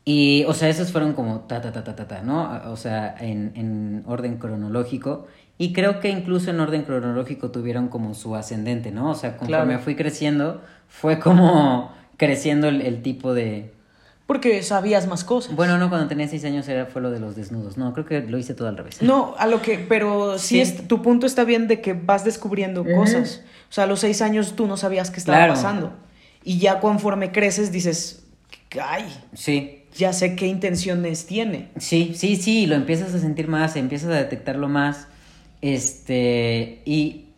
[0.03, 2.59] Y, o sea, esos fueron como ta, ta, ta, ta, ta, ta, ¿no?
[2.71, 5.27] O sea, en, en orden cronológico.
[5.57, 9.11] Y creo que incluso en orden cronológico tuvieron como su ascendente, ¿no?
[9.11, 9.79] O sea, conforme Claro.
[9.83, 13.71] fui creciendo, fue como creciendo el, el tipo de...
[14.27, 15.55] Porque sabías más cosas.
[15.55, 17.77] Bueno, no, cuando tenía seis años era, fue lo de los desnudos.
[17.77, 19.01] No, creo que lo hice todo al revés.
[19.01, 20.61] No, a lo que, pero sí, Sí.
[20.61, 23.43] es- tu punto está bien de que vas descubriendo cosas.
[23.71, 25.53] O sea, a los seis años tú no sabías qué estaba Claro.
[25.55, 25.93] pasando.
[26.43, 28.23] Y ya conforme creces dices,
[28.79, 31.69] ay, Sí, ya sé qué intenciones tiene.
[31.79, 35.07] Sí, sí, sí, lo empiezas a sentir más, empiezas a detectarlo más.
[35.61, 37.29] Este, y...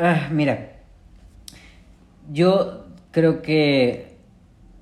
[0.00, 0.75] ah, mira,
[2.32, 4.16] yo creo que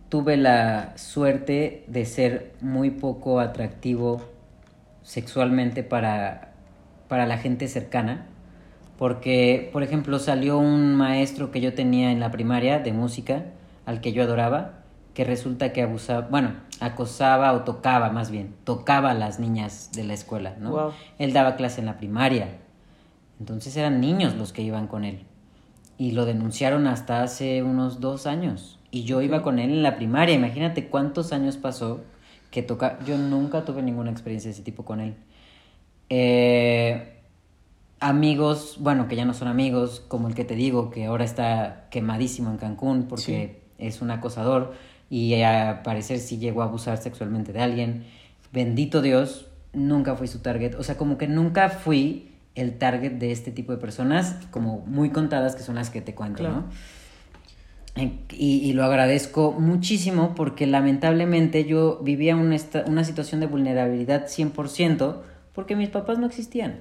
[0.09, 4.22] tuve la suerte de ser muy poco atractivo
[5.03, 6.53] sexualmente para,
[7.09, 8.26] para la gente cercana.
[8.99, 13.47] Porque, por ejemplo, salió un maestro que yo tenía en la primaria de música,
[13.86, 14.84] al que yo adoraba,
[15.14, 20.05] que resulta que abusaba, bueno, acosaba o tocaba más bien, tocaba a las niñas de
[20.05, 20.92] la escuela, ¿no?
[21.18, 22.59] Él daba clase en la primaria.
[23.40, 25.26] Entonces eran niños los que iban con él.
[25.97, 28.78] Y lo denunciaron hasta hace unos dos años.
[28.90, 30.34] Y yo iba con él en la primaria.
[30.34, 32.03] Imagínate cuántos años pasó
[32.51, 32.99] que toca.
[33.05, 35.14] Yo nunca tuve ninguna experiencia de ese tipo con él.
[36.11, 37.14] Eh,
[38.01, 41.88] amigos, bueno, que ya no son amigos, como el que te digo, que ahora está
[41.90, 44.74] quemadísimo en Cancún porque es un acosador
[45.11, 48.05] y a parecer sí llegó a abusar sexualmente de alguien.
[48.53, 50.74] Bendito Dios, nunca fui su target.
[50.76, 55.11] O sea, como que nunca fui el target de este tipo de personas, como muy
[55.11, 56.55] contadas que son las que te cuento, Claro.
[56.57, 56.65] ¿no?
[57.97, 65.23] Y, y lo agradezco muchísimo porque lamentablemente yo vivía una, una situación de vulnerabilidad 100%
[65.55, 66.81] porque mis papás no existían.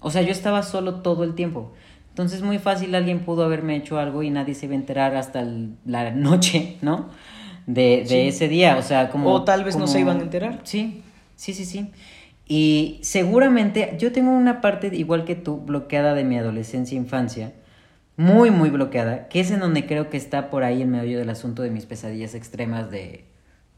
[0.00, 1.72] O sea, yo estaba solo todo el tiempo.
[2.10, 5.40] Entonces muy fácil alguien pudo haberme hecho algo y nadie se iba a enterar hasta
[5.40, 7.08] el- la noche, ¿no?
[7.66, 8.16] De, de Sí.
[8.28, 9.32] ese día, o sea, como...
[9.32, 10.60] O tal vez no se iban a enterar.
[10.64, 11.02] Sí,
[11.36, 11.90] sí, sí, sí.
[12.46, 17.52] Y seguramente yo tengo una parte, igual que tú, bloqueada de mi adolescencia e infancia,
[18.16, 21.30] muy, muy bloqueada, que es en donde creo que está por ahí en medio del
[21.30, 23.24] asunto de mis pesadillas extremas de...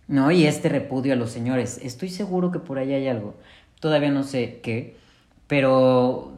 [0.08, 0.30] ¿No?
[0.30, 1.80] Y este repudio a los señores.
[1.82, 3.34] Estoy seguro que por ahí hay algo.
[3.80, 4.96] Todavía no sé qué,
[5.48, 6.36] pero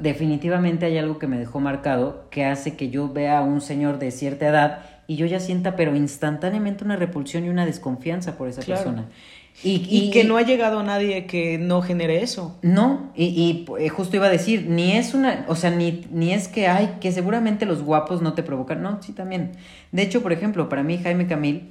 [0.00, 3.98] definitivamente hay algo que me dejó marcado que hace que yo vea a un señor
[3.98, 8.48] de cierta edad y yo ya sienta pero instantáneamente una repulsión y una desconfianza por
[8.48, 9.06] esa persona.
[9.62, 12.58] Y, que no ha llegado a nadie que no genere eso.
[12.62, 16.32] No, y, y, eh, justo iba a decir, ni es una, o sea, ni, ni
[16.32, 19.52] es que hay, que seguramente los guapos no te provocan, no, sí también.
[19.92, 21.70] De hecho, por ejemplo, para mí Jaime Camil,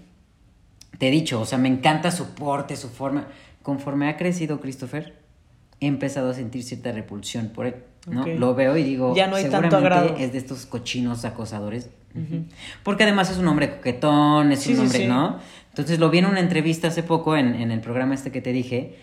[0.98, 3.28] te he dicho, o sea, me encanta su porte, su forma.
[3.62, 5.16] Conforme ha crecido Christopher,
[5.80, 7.76] he empezado a sentir cierta repulsión por él,
[8.08, 8.26] ¿no?
[8.26, 10.16] Lo veo y digo, ya no hay tanto agrado.
[10.18, 11.90] es de estos cochinos acosadores.
[12.84, 15.40] Porque además es un hombre coquetón, es un hombre, ¿no?
[15.74, 18.54] Entonces lo vi en una entrevista hace poco en, en el programa este que te
[18.54, 18.96] dije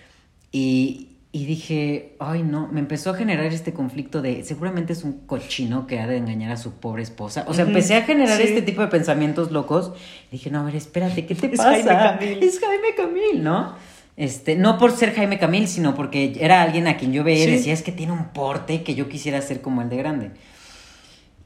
[0.53, 5.27] y, y, dije, ay no, me empezó a generar este conflicto de seguramente es un
[5.27, 7.45] cochino que ha de engañar a su pobre esposa.
[7.49, 9.93] O sea, empecé a generar este tipo de pensamientos locos.
[10.31, 11.77] dije, no, a ver, espérate, ¿qué te pasa?
[11.77, 12.39] Es Jaime Camil.
[12.41, 13.75] Es Jaime Camil, ¿no?
[14.17, 17.51] Este, no por ser Jaime Camil, sino porque era alguien a quien yo veía y
[17.51, 20.31] decía, es que tiene un porte que yo quisiera ser como el de grande.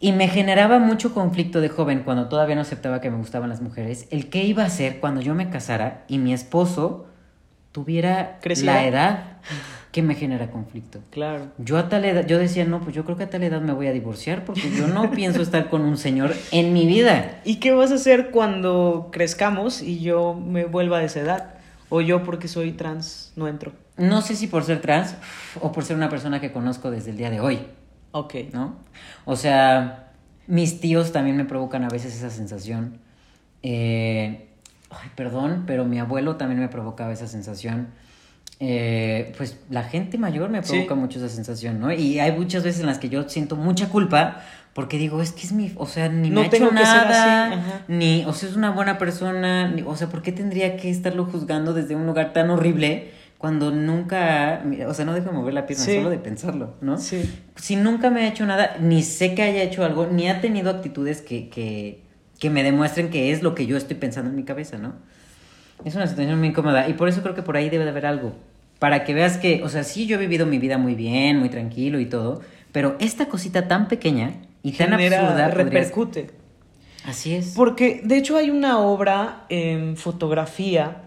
[0.00, 3.62] Y me generaba mucho conflicto de joven cuando todavía no aceptaba que me gustaban las
[3.62, 7.06] mujeres, el qué iba a hacer cuando yo me casara y mi esposo
[7.72, 9.38] tuviera la edad
[9.94, 10.98] que me genera conflicto.
[11.10, 11.52] Claro.
[11.58, 13.72] Yo a tal edad, yo decía, no, pues yo creo que a tal edad me
[13.72, 17.40] voy a divorciar porque yo no pienso estar con un señor en mi vida.
[17.44, 21.54] ¿Y qué vas a hacer cuando crezcamos y yo me vuelva de esa edad?
[21.88, 23.72] O yo porque soy trans no entro.
[23.96, 25.14] No sé si por ser trans
[25.60, 27.60] o por ser una persona que conozco desde el día de hoy.
[28.14, 28.34] Ok.
[28.52, 28.76] ¿No?
[29.24, 30.12] O sea,
[30.46, 32.98] mis tíos también me provocan a veces esa sensación.
[33.64, 34.48] Eh,
[34.88, 37.88] ay, perdón, pero mi abuelo también me provocaba esa sensación.
[38.60, 41.92] Eh, pues la gente mayor me provoca mucho esa sensación, ¿no?
[41.92, 44.42] Y hay muchas veces en las que yo siento mucha culpa
[44.74, 48.32] porque digo, es que es mi, o sea, ni me ha hecho nada, ni, o
[48.32, 52.06] sea, es una buena persona, o sea, ¿por qué tendría que estarlo juzgando desde un
[52.06, 53.12] lugar tan horrible?
[53.38, 56.98] Cuando nunca, o sea, no dejo de mover la pierna, solo de pensarlo, ¿no?
[56.98, 57.30] Sí.
[57.56, 60.70] Si nunca me ha hecho nada, ni sé que haya hecho algo, ni ha tenido
[60.70, 62.00] actitudes que, que,
[62.38, 64.94] que me demuestren que es lo que yo estoy pensando en mi cabeza, ¿no?
[65.84, 68.06] Es una situación muy incómoda y por eso creo que por ahí debe de haber
[68.06, 68.34] algo.
[68.78, 71.48] Para que veas que, o sea, sí, yo he vivido mi vida muy bien, muy
[71.48, 72.40] tranquilo y todo,
[72.72, 76.30] pero esta cosita tan pequeña y tan absurda repercute.
[77.04, 77.52] Así es.
[77.54, 81.03] Porque, de hecho, hay una obra en fotografía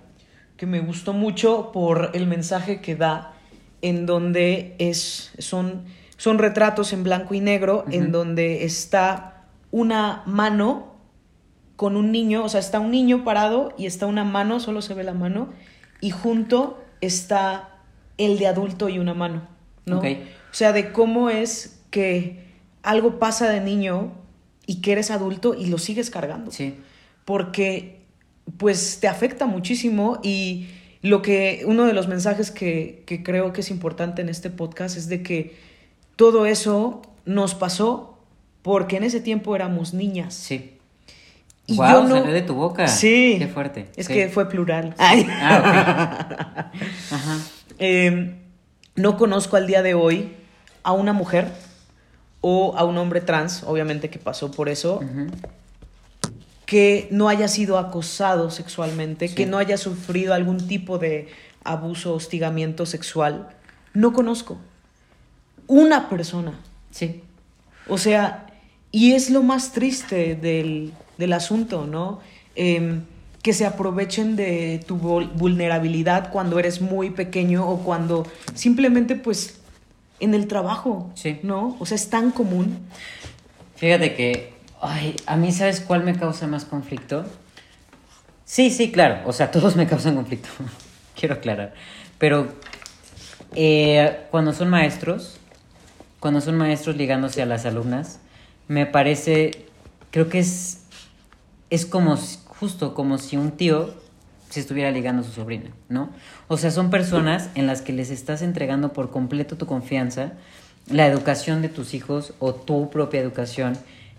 [0.57, 3.33] que me gustó mucho por el mensaje que da,
[3.81, 5.85] en donde es, son,
[6.17, 10.95] son retratos en blanco y negro, en donde está una mano
[11.75, 14.95] con un niño, o sea, está un niño parado y está una mano, solo se
[14.95, 15.49] ve la mano,
[16.01, 17.69] y junto está
[18.17, 19.47] el de adulto y una mano,
[19.85, 19.99] ¿no?
[19.99, 22.47] O sea, de cómo es que
[22.81, 24.13] algo pasa de niño
[24.65, 26.51] y que eres adulto y lo sigues cargando.
[26.51, 26.79] Sí.
[27.25, 27.96] Porque
[28.57, 30.67] pues te afecta muchísimo y
[31.01, 35.09] lo que uno de los mensajes que, creo que es importante en este podcast es
[35.09, 35.57] de que
[36.15, 38.17] todo eso nos pasó
[38.61, 40.33] porque en ese tiempo éramos niñas.
[40.33, 40.73] Sí.
[41.65, 42.17] Y wow, no...
[42.17, 42.87] salió de tu boca.
[42.87, 43.35] Sí.
[43.39, 43.87] Qué fuerte.
[43.95, 44.95] Es que fue plural.
[44.99, 46.71] Ah,
[47.11, 47.39] Ajá.
[47.79, 48.37] Em,
[48.95, 50.33] no conozco al día de hoy
[50.83, 51.51] a una mujer
[52.41, 55.01] o a un hombre trans, obviamente que pasó por eso,
[56.67, 61.29] que no haya sido acosado sexualmente, que no haya sufrido algún tipo de
[61.63, 63.47] abuso, hostigamiento sexual.
[63.93, 64.57] No conozco.
[65.65, 66.59] Una persona.
[66.91, 67.23] Sí.
[67.87, 68.47] O sea,
[68.91, 70.93] y es lo más triste del,
[71.33, 72.19] asunto, ¿no?
[72.55, 73.03] Em,
[73.41, 79.61] que se aprovechen de tu vulnerabilidad cuando eres muy pequeño o cuando simplemente pues
[80.19, 81.39] en el trabajo, sí.
[81.43, 81.77] ¿no?
[81.79, 82.79] O sea, es tan común.
[83.77, 87.25] Fíjate que Ay, a mí, ¿sabes cuál me causa más conflicto?
[88.45, 89.27] Sí, sí, claro.
[89.27, 90.49] O sea, todos me causan conflicto.
[91.15, 91.73] Quiero aclarar.
[92.17, 92.47] Pero
[93.55, 95.39] eh, cuando son maestros,
[96.19, 98.19] cuando son maestros ligándose a las alumnas,
[98.67, 99.65] me parece,
[100.11, 100.85] creo que es,
[101.69, 103.93] es como, justo como si un tío
[104.49, 106.09] se estuviera ligando a su sobrina, ¿no?
[106.47, 110.33] O sea, son personas en las que les estás entregando por completo tu confianza,
[110.89, 113.77] la educación de tus hijos o tu propia educación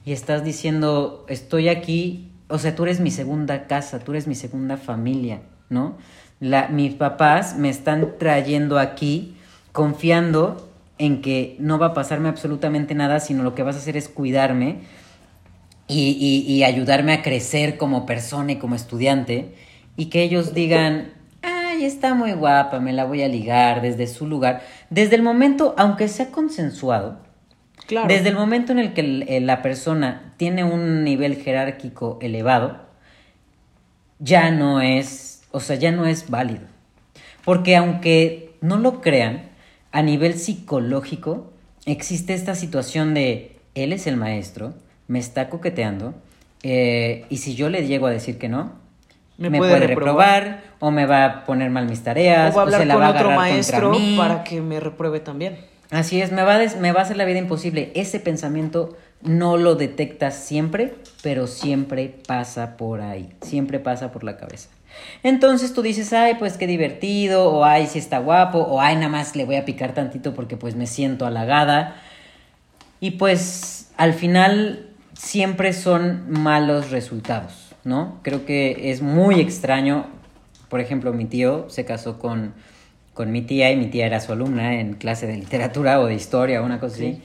[0.09, 4.35] y estás diciendo, estoy aquí, o sea, tú eres mi segunda casa, tú eres mi
[4.35, 5.99] segunda familia, ¿no?
[6.41, 9.37] La, mis papás me están trayendo aquí
[9.73, 13.99] confiando en que no va a pasarme absolutamente nada, sino lo que vas a hacer
[13.99, 14.79] es cuidarme
[15.89, 19.53] y, y, ayudarme a crecer como persona y como estudiante,
[19.99, 24.27] y que ellos digan, ay, está muy guapa, me la voy a ligar desde su
[24.27, 24.63] lugar.
[24.89, 27.28] Desde el momento, aunque sea consensuado,
[27.89, 28.07] Claro.
[28.09, 32.79] desde el momento en el que el- la persona tiene un nivel jerárquico elevado,
[34.19, 36.63] ya no es, o sea, ya no es válido.
[37.45, 39.43] Porque aunque no lo crean,
[39.93, 41.51] a nivel psicológico
[41.87, 44.75] existe esta situación de él es el maestro,
[45.07, 46.15] me está coqueteando,
[46.63, 48.73] eh, y si yo le llego a decir que no,
[49.39, 50.43] Me me, puede puede, reprobar.
[50.43, 52.95] reprobar, o me va a poner mal mis tareas, o va a hablar se la
[52.95, 54.17] con va a otro maestro mí.
[54.19, 55.57] para que me repruebe también.
[55.91, 57.93] Así es, me va, a me va a hacer la vida imposible.
[57.95, 64.37] Ese pensamiento no lo detectas siempre, pero siempre pasa por ahí, siempre pasa por la
[64.37, 64.69] cabeza.
[65.23, 69.09] Entonces tú dices, ay, pues qué divertido, o ay, si está guapo, o ay, nada
[69.09, 71.97] más le voy a picar tantito porque pues me siento halagada.
[73.01, 78.19] Y pues al final siempre son malos resultados, ¿no?
[78.23, 80.07] Creo que es muy extraño.
[80.69, 82.55] Por ejemplo, mi tío se casó con,
[83.19, 86.15] con mi tía y mi tía era su alumna en clase de literatura o de
[86.15, 87.21] historia o una cosa así.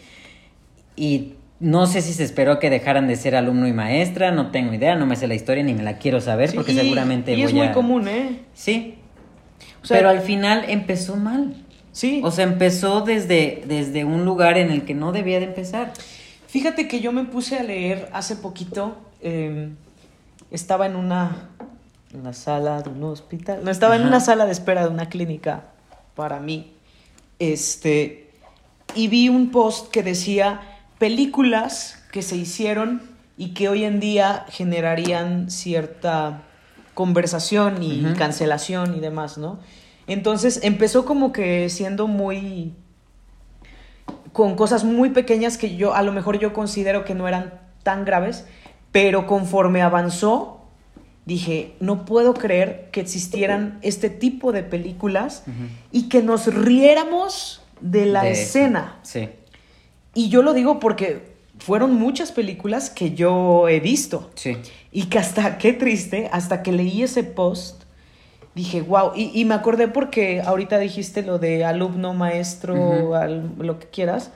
[0.96, 4.74] Y no sé si se esperó que dejaran de ser alumno y maestra, no tengo
[4.74, 7.36] idea, no me sé la historia ni me la quiero saber Sí, porque y- seguramente
[7.36, 8.40] y es muy a- común, ¿eh?
[8.56, 8.96] Sí.
[9.84, 11.54] O sea, Pero al final empezó mal.
[11.92, 12.22] Sí.
[12.24, 15.94] O sea, empezó desde, desde un lugar en el que no debía de empezar.
[16.48, 18.98] Fíjate que yo me puse a leer hace poquito.
[19.22, 19.70] eh,
[20.50, 21.50] estaba en una,
[22.14, 23.62] en una sala de un hospital.
[23.64, 25.66] No, estaba en una sala de espera de una clínica
[26.16, 26.74] para mí.
[27.40, 28.32] Este.
[28.96, 30.62] Y vi un post que decía
[31.00, 33.02] películas que se hicieron
[33.38, 36.44] y que hoy en día generarían cierta
[36.94, 39.60] conversación y cancelación y demás, ¿no?
[40.06, 42.76] Entonces empezó como que siendo muy
[44.32, 48.04] con cosas muy pequeñas que yo a lo mejor yo considero que no eran tan
[48.04, 48.46] graves,
[48.92, 50.63] pero conforme avanzó
[51.26, 55.44] dije, no puedo creer que existieran este tipo de películas
[55.92, 58.42] y que nos riéramos de la De eso.
[58.42, 59.00] escena.
[59.04, 59.30] Sí.
[60.14, 64.32] Y yo lo digo porque fueron muchas películas que yo he visto.
[64.36, 64.58] Sí.
[64.92, 67.84] Y que hasta, qué triste, hasta que leí ese post,
[68.54, 69.12] dije, wow.
[69.16, 74.32] Y, y me acordé porque ahorita dijiste lo de alumno, maestro, al- lo que quieras.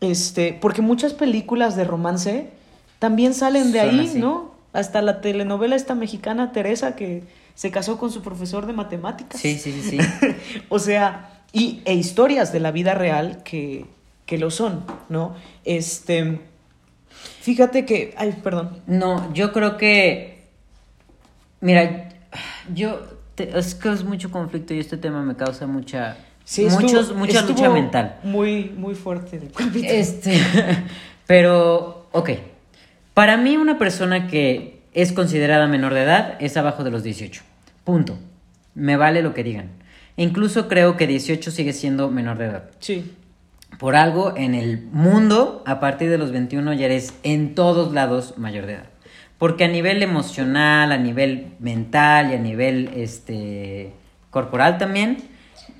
[0.00, 2.48] Este, porque muchas películas de romance
[2.98, 4.18] también salen de Son ahí, así.
[4.18, 4.53] ¿no?
[4.74, 7.22] Hasta la telenovela esta mexicana Teresa que
[7.54, 9.40] se casó con su profesor de matemáticas.
[9.40, 9.98] Sí, sí, sí, sí.
[10.68, 13.86] o sea, y, e historias de la vida real que,
[14.26, 15.34] que lo son, ¿no?
[15.64, 16.40] Este,
[17.40, 18.80] fíjate que, ay, perdón.
[18.86, 20.44] No, yo creo que.
[21.60, 22.08] Mira,
[22.74, 23.00] yo.
[23.36, 26.16] te- es que es mucho conflicto y este tema me causa mucha.
[26.44, 28.16] Sí, estuvo- muchos, mucha lucha mental.
[28.24, 29.40] Muy, muy fuerte.
[29.82, 30.38] Este.
[31.26, 32.30] Pero, ok.
[33.14, 37.42] Para mí, una persona que es considerada menor de edad es abajo de los 18.
[37.84, 38.18] Punto.
[38.74, 39.70] Me vale lo que digan.
[40.16, 42.64] E incluso creo que 18 sigue siendo menor de edad.
[42.80, 43.14] Sí.
[43.78, 48.34] Por algo, en el mundo, a partir de los 21 ya eres en todos lados
[48.36, 48.86] mayor de edad.
[49.38, 53.92] Porque a nivel emocional, a nivel mental y a nivel este
[54.30, 55.18] corporal también,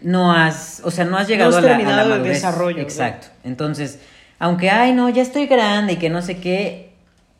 [0.03, 2.77] no has, o sea, no has llegado has a, la, a la terminado el desarrollo,
[2.77, 2.83] ¿no?
[2.83, 3.29] Exacto.
[3.45, 4.01] Entonces,
[4.39, 6.94] aunque, ay, no, ya estoy grande y que no sé qué,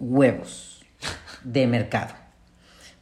[0.05, 0.85] huevos
[1.43, 2.15] de mercado.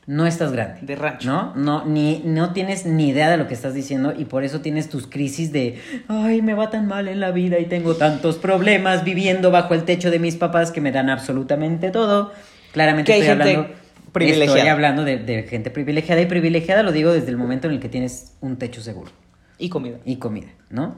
[0.04, 0.80] No estás grande.
[0.82, 1.28] De rancho.
[1.28, 1.54] ¿No?
[1.54, 4.88] No, ni, no tienes ni idea de lo que estás diciendo y por eso tienes
[4.88, 9.04] tus crisis de, ay, me va tan mal en la vida y tengo tantos problemas
[9.04, 12.32] viviendo bajo el techo de mis papás que me dan absolutamente todo.
[12.72, 13.68] Claramente estoy hablando,
[14.12, 14.56] privilegiada.
[14.58, 17.80] estoy hablando de, de gente privilegiada y privilegiada lo digo desde el momento en el
[17.80, 19.12] que tienes un techo seguro
[19.58, 19.98] Y comida.
[20.04, 20.96] y comida, ¿no?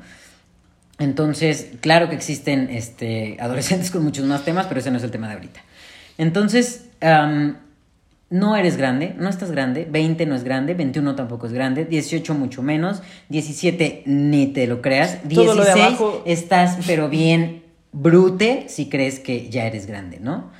[0.98, 5.10] Entonces, claro que existen este, adolescentes con muchos más temas, pero ese no es el
[5.10, 5.60] tema de ahorita.
[6.18, 6.88] Entonces,
[8.30, 12.34] no eres grande, no estás grande, 20 no es grande, 21 tampoco es grande, 18
[12.34, 16.22] mucho menos, 17 ni te lo creas, Todo lo de 16 abajo.
[16.24, 17.62] estás pero bien
[17.92, 20.50] brute si crees que ya eres grande, ¿no?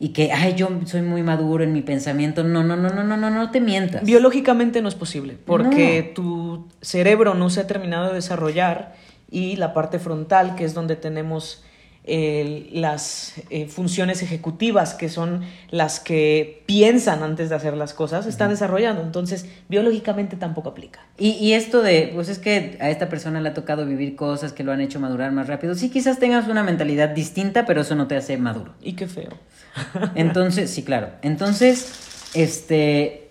[0.00, 2.44] Y que, ay, yo soy muy maduro en mi pensamiento.
[2.44, 4.04] No, no, no, no, no, no, no te mientas.
[4.04, 8.94] Biológicamente no es posible, porque tu cerebro no se ha terminado de desarrollar
[9.28, 11.64] y la parte frontal, que es donde tenemos
[12.08, 18.26] eh, las eh, funciones ejecutivas, que son las que piensan antes de hacer las cosas,
[18.26, 19.02] están desarrollando.
[19.02, 21.00] Entonces, biológicamente tampoco aplica.
[21.18, 24.52] Y, y esto de, pues es que a esta persona le ha tocado vivir cosas
[24.52, 25.74] que lo han hecho madurar más rápido.
[25.74, 28.74] Sí, quizás tengas una mentalidad distinta, pero eso no te hace maduro.
[28.80, 29.30] Y qué feo.
[30.14, 31.10] Entonces, sí, claro.
[31.22, 33.30] Entonces, este,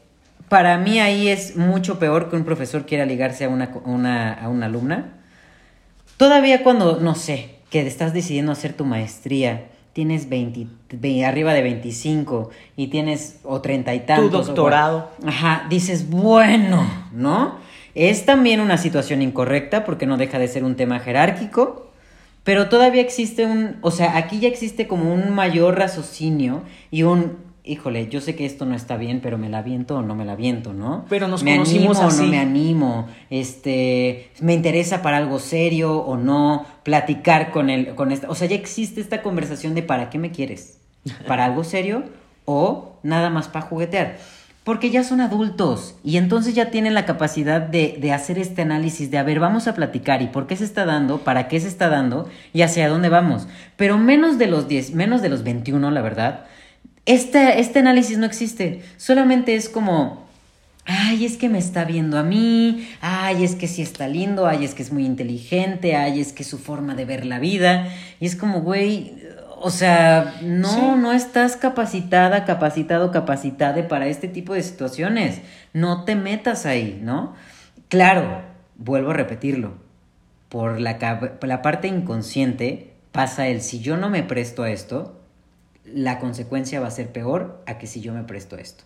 [0.50, 4.50] para mí ahí es mucho peor que un profesor quiera ligarse a una, una, a
[4.50, 5.14] una alumna.
[6.18, 11.62] Todavía cuando, no sé, que estás decidiendo hacer tu maestría, tienes 20, ve- arriba de
[11.64, 14.42] 25 y tienes o 30 y tantos.
[14.42, 15.10] o doctorado.
[15.26, 17.56] Ajá, dices, bueno, ¿no?
[17.96, 21.90] Es también una situación incorrecta porque no deja de ser un tema jerárquico,
[22.44, 26.62] pero todavía existe un, o sea, aquí ya existe como un mayor raciocinio
[26.92, 27.38] y un,
[27.68, 30.26] híjole, yo sé que esto no está bien, pero me la viento o no me
[30.26, 31.06] la viento, ¿no?
[31.10, 32.22] Pero nos me conocimos animo así.
[32.22, 37.96] o no me animo, este, me interesa para algo serio o no, platicar con el,
[37.96, 40.80] con esta, o sea, ya existe esta conversación de para qué me quieres,
[41.28, 42.04] para algo serio
[42.46, 44.18] o nada más para juguetear.
[44.64, 49.10] Porque ya son adultos y entonces ya tienen la capacidad de, de hacer este análisis
[49.10, 51.70] de, a ver, vamos a platicar y por qué se está dando, para qué se
[51.70, 53.48] está dando y hacia dónde vamos.
[53.78, 56.48] Pero menos de los 10, menos de los 21, la verdad,
[57.08, 58.84] este, este análisis no existe.
[58.98, 60.28] Solamente es como,
[60.86, 64.64] ay, es que me está viendo a mí, ay, es que sí está lindo, ay,
[64.66, 67.88] es que es muy inteligente, ay, es que es su forma de ver la vida.
[68.20, 69.16] Y es como, güey,
[69.60, 70.82] o sea, no, Sí.
[70.98, 75.42] no estás capacitada, capacitado, capacitada para este tipo de situaciones.
[75.74, 77.34] No te metas ahí, ¿no?
[77.90, 78.42] Claro,
[78.78, 79.74] vuelvo a repetirlo.
[80.50, 80.98] Por la,
[81.42, 85.20] la parte inconsciente pasa el si yo no me presto a esto,
[85.94, 88.84] la consecuencia va a ser peor a que si yo me presto esto.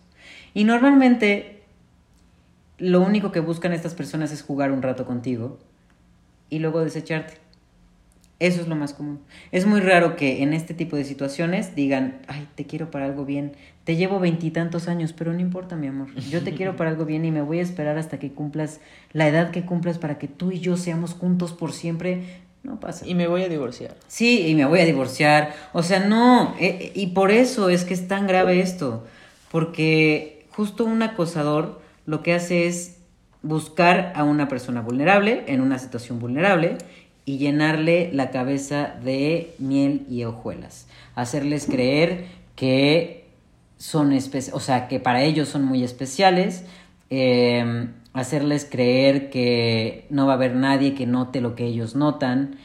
[0.54, 1.62] Y normalmente
[2.78, 5.58] lo único que buscan estas personas es jugar un rato contigo
[6.50, 7.34] y luego desecharte.
[8.38, 9.20] Eso es lo más común.
[9.52, 13.24] Es muy raro que en este tipo de situaciones digan, ay, te quiero para algo
[13.24, 13.52] bien.
[13.84, 16.12] Te llevo veintitantos años, pero no importa, mi amor.
[16.28, 18.80] Yo te quiero para algo bien y me voy a esperar hasta que cumplas
[19.12, 22.40] la edad que cumplas para que tú y yo seamos juntos por siempre.
[22.62, 23.06] No pasa.
[23.06, 23.96] Y me voy a divorciar.
[24.06, 25.54] Sí, y me voy a divorciar.
[25.72, 26.54] O sea, no.
[26.60, 29.04] eh, eh, y por eso es que es tan grave esto.
[29.50, 32.98] Porque justo un acosador lo que hace es
[33.42, 36.78] buscar a una persona vulnerable, en una situación vulnerable,
[37.24, 40.86] y llenarle la cabeza de miel y hojuelas.
[41.14, 43.26] Hacerles creer que
[43.78, 46.64] son especiales, o sea, que para ellos son muy especiales.
[47.10, 52.56] eh, hacerles creer que no va a haber nadie que note lo que ellos notan.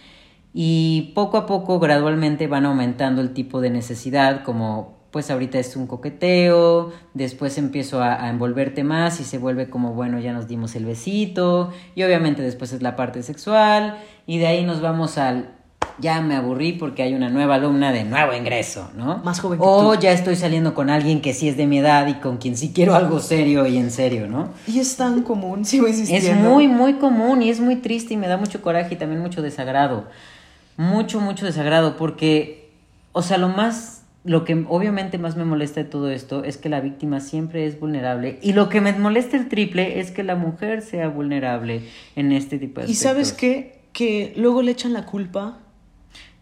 [0.54, 5.76] Y poco a poco, gradualmente, van aumentando el tipo de necesidad, como pues ahorita es
[5.76, 10.76] un coqueteo, después empiezo a, envolverte más y se vuelve como, bueno, ya nos dimos
[10.76, 15.57] el besito, y obviamente después es la parte sexual, y de ahí nos vamos al,
[16.00, 19.18] ya me aburrí porque hay una nueva alumna de nuevo ingreso, ¿no?
[19.24, 20.00] Más joven que O tú.
[20.02, 22.72] ya estoy saliendo con alguien que sí es de mi edad y con quien sí
[22.74, 24.50] quiero algo serio y en serio, ¿no?
[24.68, 26.50] Y es tan común, sigo Es insistiendo.
[26.50, 29.42] muy, muy común y es muy triste y me da mucho coraje y también mucho
[29.42, 30.06] desagrado.
[30.78, 32.70] Mucho, mucho desagrado porque,
[33.12, 36.70] o sea, lo más, lo que obviamente más me molesta de todo esto es que
[36.70, 40.36] la víctima siempre es vulnerable y lo que me molesta el triple es que la
[40.36, 41.82] mujer sea vulnerable
[42.16, 43.40] en este tipo de Y sabes aspectos.
[43.40, 43.78] qué?
[43.94, 45.58] Que luego le echan la culpa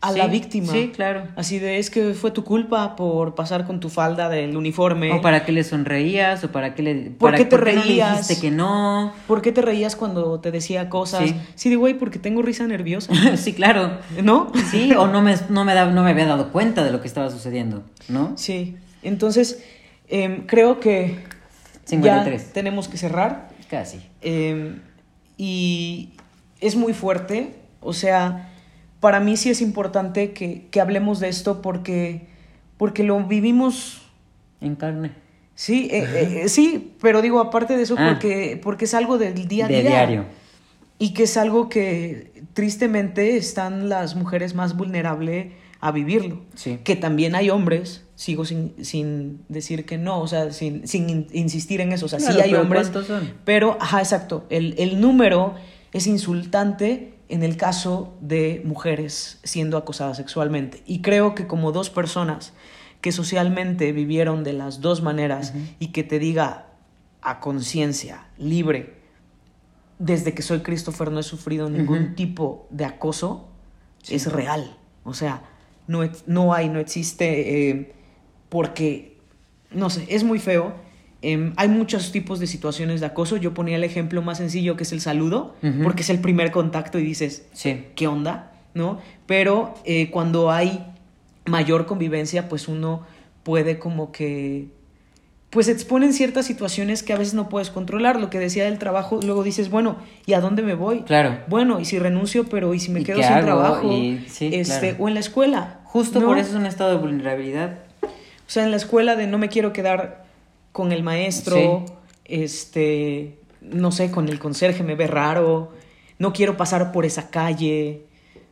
[0.01, 0.71] a la víctima.
[0.71, 1.23] sí, claro.
[1.35, 5.11] Así de, es que fue tu culpa por pasar con tu falda del uniforme.
[5.13, 6.95] O para qué le sonreías, o para qué le...
[7.11, 8.11] ¿Por para- qué te no le reías?
[8.27, 9.13] dijiste que no.
[9.27, 11.21] ¿Por qué te reías cuando te decía cosas?
[11.29, 11.35] Sí.
[11.55, 13.11] Sí, de güey, porque tengo risa nerviosa.
[13.37, 13.97] sí, claro.
[14.21, 14.51] ¿No?
[14.69, 17.07] Sí, o no me, no, me da- no me había dado cuenta de lo que
[17.07, 18.33] estaba sucediendo, ¿no?
[18.37, 18.77] Sí.
[19.01, 19.63] Entonces,
[20.07, 21.19] em, creo que
[21.85, 22.47] 53.
[22.47, 23.49] ya tenemos que cerrar.
[23.69, 23.99] Casi.
[24.21, 24.77] Eh,
[25.37, 26.11] y
[26.59, 27.55] es muy fuerte.
[27.81, 28.49] O sea,
[28.99, 32.27] para mí sí es importante que, que hablemos de esto porque,
[32.77, 34.01] porque lo vivimos.
[34.61, 35.11] En carne.
[35.53, 38.09] Sí, eh, eh, sí, pero digo, aparte de eso, Ah.
[38.11, 39.89] porque, porque es algo del día a de día.
[39.89, 40.25] diario.
[40.99, 45.47] Y que es algo que tristemente están las mujeres más vulnerables
[45.81, 46.41] a vivirlo.
[46.55, 46.79] Sí.
[46.83, 51.27] Que también hay hombres, sigo sin, sin decir que no, o sea, sin, sin in-
[51.33, 52.05] insistir en eso.
[52.07, 52.91] O sea, sí hay pero hombres.
[53.43, 54.45] Pero, ajá, exacto.
[54.49, 55.53] El, el número
[55.93, 60.83] es insultante en el caso de mujeres siendo acosadas sexualmente.
[60.85, 62.53] Y creo que como dos personas
[63.01, 66.67] que socialmente vivieron de las dos maneras y que te diga
[67.21, 68.95] a conciencia, libre,
[69.99, 73.47] desde que soy Christopher no he sufrido ningún tipo de acoso,
[74.09, 74.77] es real.
[75.03, 75.43] O sea,
[75.87, 77.93] no, no hay, no existe, eh,
[78.49, 79.17] porque,
[79.71, 80.73] no sé, es muy feo.
[81.27, 83.37] Em, hay muchos tipos de situaciones de acoso.
[83.37, 86.99] Yo ponía el ejemplo más sencillo que es el saludo, porque es el primer contacto
[86.99, 87.85] y dices, Sí.
[87.95, 88.51] ¿qué onda?
[88.75, 88.99] ¿No?
[89.25, 90.85] Pero eh, cuando hay
[91.45, 93.01] mayor convivencia, pues uno
[93.43, 94.67] puede como que
[95.49, 98.19] pues exponen ciertas situaciones que a veces no puedes controlar.
[98.19, 99.95] Lo que decía del trabajo, luego dices, bueno,
[100.25, 101.03] ¿y a dónde me voy?
[101.03, 101.39] Claro.
[101.47, 103.45] Bueno, y si renuncio, pero ¿y si me ¿Y quedo sin hago?
[103.45, 103.91] trabajo?
[103.91, 105.03] Y- sí, este, claro.
[105.05, 105.79] O en la escuela.
[105.85, 106.25] Justo ¿no?
[106.27, 107.79] por eso es un estado de vulnerabilidad.
[108.03, 108.07] O
[108.49, 110.24] sea, en la escuela de no me quiero quedar
[110.75, 111.93] con el maestro, Sí.
[112.25, 115.71] este, no sé, con el conserje me ve raro,
[116.19, 118.01] no quiero pasar por esa calle.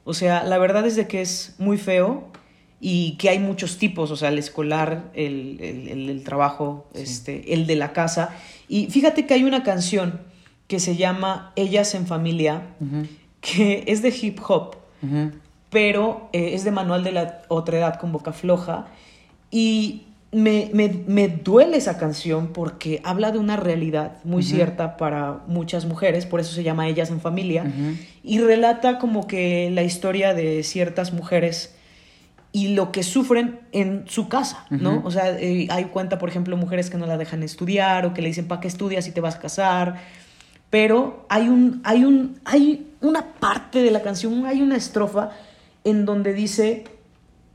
[0.06, 2.30] O sea, la verdad es de que es muy feo
[2.80, 7.68] y que hay muchos tipos, o sea, el escolar, el, el, el trabajo, este, el
[7.68, 8.30] de la casa.
[8.70, 10.22] Y fíjate que hay una canción
[10.70, 12.62] que se llama Ellas en Familia,
[13.42, 14.78] que es de hip hop,
[15.70, 18.88] pero eh, es de manual de la otra edad con boca floja.
[19.52, 20.04] Y
[20.34, 25.86] me, me- me duele esa canción porque habla de una realidad muy cierta para muchas
[25.86, 27.64] mujeres, por eso se llama Ellas en Familia,
[28.24, 31.76] y relata como que la historia de ciertas mujeres
[32.52, 35.02] y lo que sufren en su casa, ¿no?
[35.06, 38.22] O sea, eh, hay cuenta, por ejemplo, mujeres que no la dejan estudiar o que
[38.22, 39.96] le dicen, ¿para qué estudias si te vas a casar?
[40.70, 45.32] Pero hay, un, hay, un, hay una parte de la canción, hay una estrofa
[45.84, 46.86] en donde dice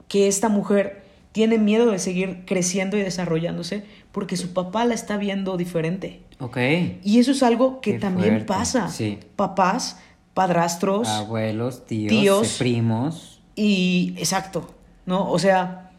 [0.08, 1.02] que esta mujer
[1.32, 6.22] tiene miedo de seguir creciendo y desarrollándose porque su papá la está viendo diferente.
[6.40, 6.56] Ok.
[7.04, 8.88] Y eso es algo que Qué también fuerte, pasa.
[8.88, 9.18] sí.
[9.36, 9.98] Papás,
[10.34, 12.56] padrastros Abuelos, tíos, Tíos.
[12.58, 13.40] primos.
[13.56, 14.72] y exacto,
[15.06, 15.30] ¿no?
[15.30, 15.90] O sea,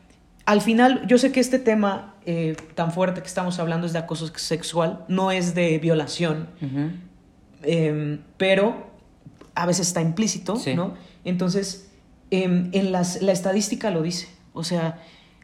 [0.46, 4.00] al final yo sé que este tema eh, tan fuerte que estamos hablando es de
[4.00, 6.48] acoso sexual, no es de violación,
[7.64, 8.88] eh, pero
[9.56, 10.74] a veces está implícito, Sí.
[10.74, 10.94] ¿no?
[11.26, 11.90] Entonces,
[12.32, 15.00] em, en las, la estadística lo dice, o sea,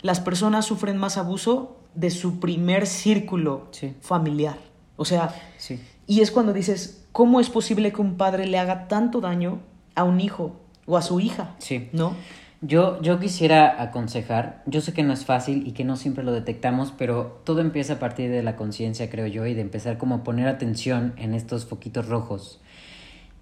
[0.05, 3.95] las personas sufren más abuso de su primer círculo Sí.
[4.01, 4.57] familiar,
[4.97, 5.79] o sea, Sí.
[6.05, 9.59] y es cuando dices, ¿cómo es posible que un padre le haga tanto daño
[9.95, 11.55] a un hijo o a su hija?
[11.57, 11.89] Sí.
[11.91, 12.13] ¿No?
[12.61, 16.31] Yo, yo quisiera aconsejar, yo sé que no es fácil y que no siempre lo
[16.33, 20.15] detectamos, pero todo empieza a partir de la conciencia, creo yo, y de empezar como
[20.15, 22.61] a poner atención en estos foquitos rojos.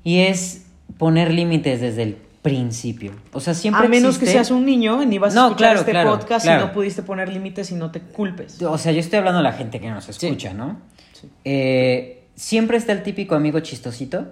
[0.03, 0.65] Y es
[0.97, 3.13] poner límites desde el principio.
[3.31, 5.79] O sea, siempre a menos que seas un niño, ni vas a No, escuchar claro,
[5.79, 6.63] este claro, podcast claro.
[6.63, 8.61] y no pudiste poner límites y no te culpes.
[8.61, 10.79] O sea, yo estoy hablando a la gente que nos escucha, ¿no?
[11.13, 11.27] Sí.
[11.45, 14.27] Eh, siempre está el típico amigo chistosito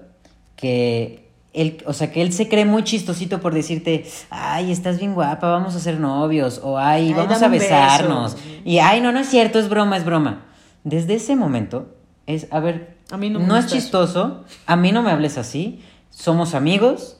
[0.56, 5.14] que él, o sea, que él se cree muy chistosito por decirte, ay, estás bien
[5.14, 8.36] guapa, vamos a ser novios, o ay, Ay, vamos a besarnos.
[8.36, 8.46] beso.
[8.66, 10.46] Y ay, no, no es cierto, es broma, es broma.
[10.84, 11.96] Desde ese momento
[12.28, 13.76] es, a ver, A mí no me es eso.
[13.76, 17.18] chistoso, a mí no me hables así, somos amigos,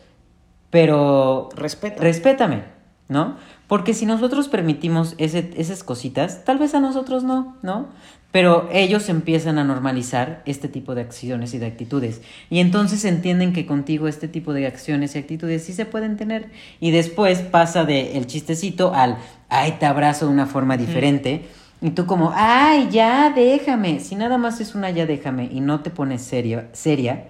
[0.72, 2.64] pero respétame,
[3.08, 3.36] ¿no?
[3.68, 7.90] Porque si nosotros permitimos ese- esas cositas, tal vez a nosotros no, ¿no?
[8.32, 12.22] Pero ellos empiezan a normalizar este tipo de acciones y de actitudes.
[12.50, 16.50] Y entonces entienden que contigo este tipo de acciones y actitudes sí se pueden tener.
[16.80, 19.18] Y después pasa de el chistecito al,
[19.50, 21.46] ay, te abrazo de una forma diferente.
[21.82, 24.00] Y tú como, ay, ya, déjame.
[24.00, 27.28] Si nada más es una ya, déjame y no te pones seria, seria,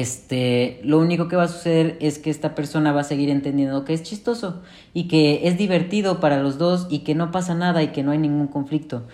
[0.00, 3.84] este, lo único que va a suceder es que esta persona va a seguir entendiendo
[3.84, 7.82] que es chistoso y que es divertido para los dos y que no pasa nada
[7.82, 9.06] y que no hay ningún conflicto.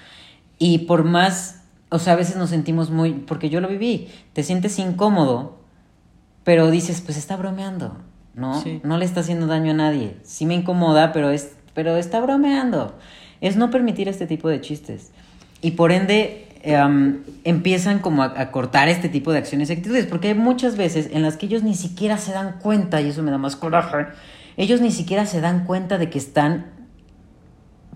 [0.58, 4.42] Y por más, o sea, a veces nos sentimos muy, porque yo lo viví, te
[4.42, 5.58] sientes incómodo,
[6.44, 7.96] pero dices, pues está bromeando,
[8.34, 8.60] ¿no?
[8.60, 8.80] Sí.
[8.84, 10.16] No le está haciendo daño a nadie.
[10.22, 12.94] Sí me incomoda, pero es, pero está bromeando.
[13.40, 15.12] Es no permitir este tipo de chistes.
[15.62, 20.06] Y por ende, em, empiezan como a, a cortar este tipo de acciones y actitudes,
[20.06, 23.22] porque hay muchas veces en las que ellos ni siquiera se dan cuenta, y eso
[23.22, 24.06] me da más coraje,
[24.56, 26.66] ellos ni siquiera se dan cuenta de que están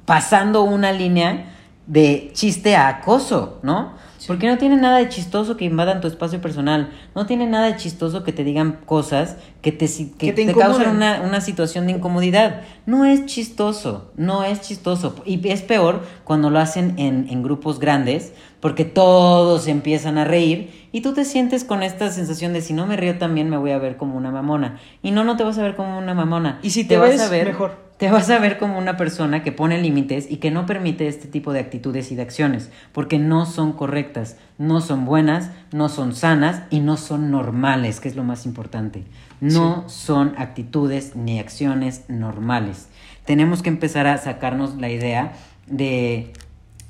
[0.07, 1.47] pasando una línea
[1.87, 3.93] de chiste a acoso, ¿no?
[4.27, 7.77] Porque no tiene nada de chistoso que invadan tu espacio personal, no tiene nada de
[7.77, 11.87] chistoso que te digan cosas que te, que Que te te, causan una, una situación
[11.87, 12.61] de incomodidad.
[12.85, 15.17] No es chistoso, no es chistoso.
[15.25, 20.89] Y es peor cuando lo hacen en, en grupos grandes, porque todos empiezan a reír
[20.93, 23.73] y tú te sientes con esta sensación de si no me río también me voy
[23.73, 24.79] a ver como una mamona.
[25.03, 26.61] Y no, no te vas a ver como una mamona.
[26.63, 27.73] Y si te ves, vas a ver mejor.
[27.97, 31.27] te vas a ver como una persona que pone límites y que no permite este
[31.27, 36.15] tipo de actitudes y de acciones, porque no son correctas, no son buenas, no son
[36.15, 39.05] sanas y no son normales, que es lo más importante.
[39.41, 39.54] No
[39.87, 42.89] son actitudes ni acciones normales.
[43.25, 45.33] Tenemos que empezar a sacarnos la idea
[45.67, 46.33] de,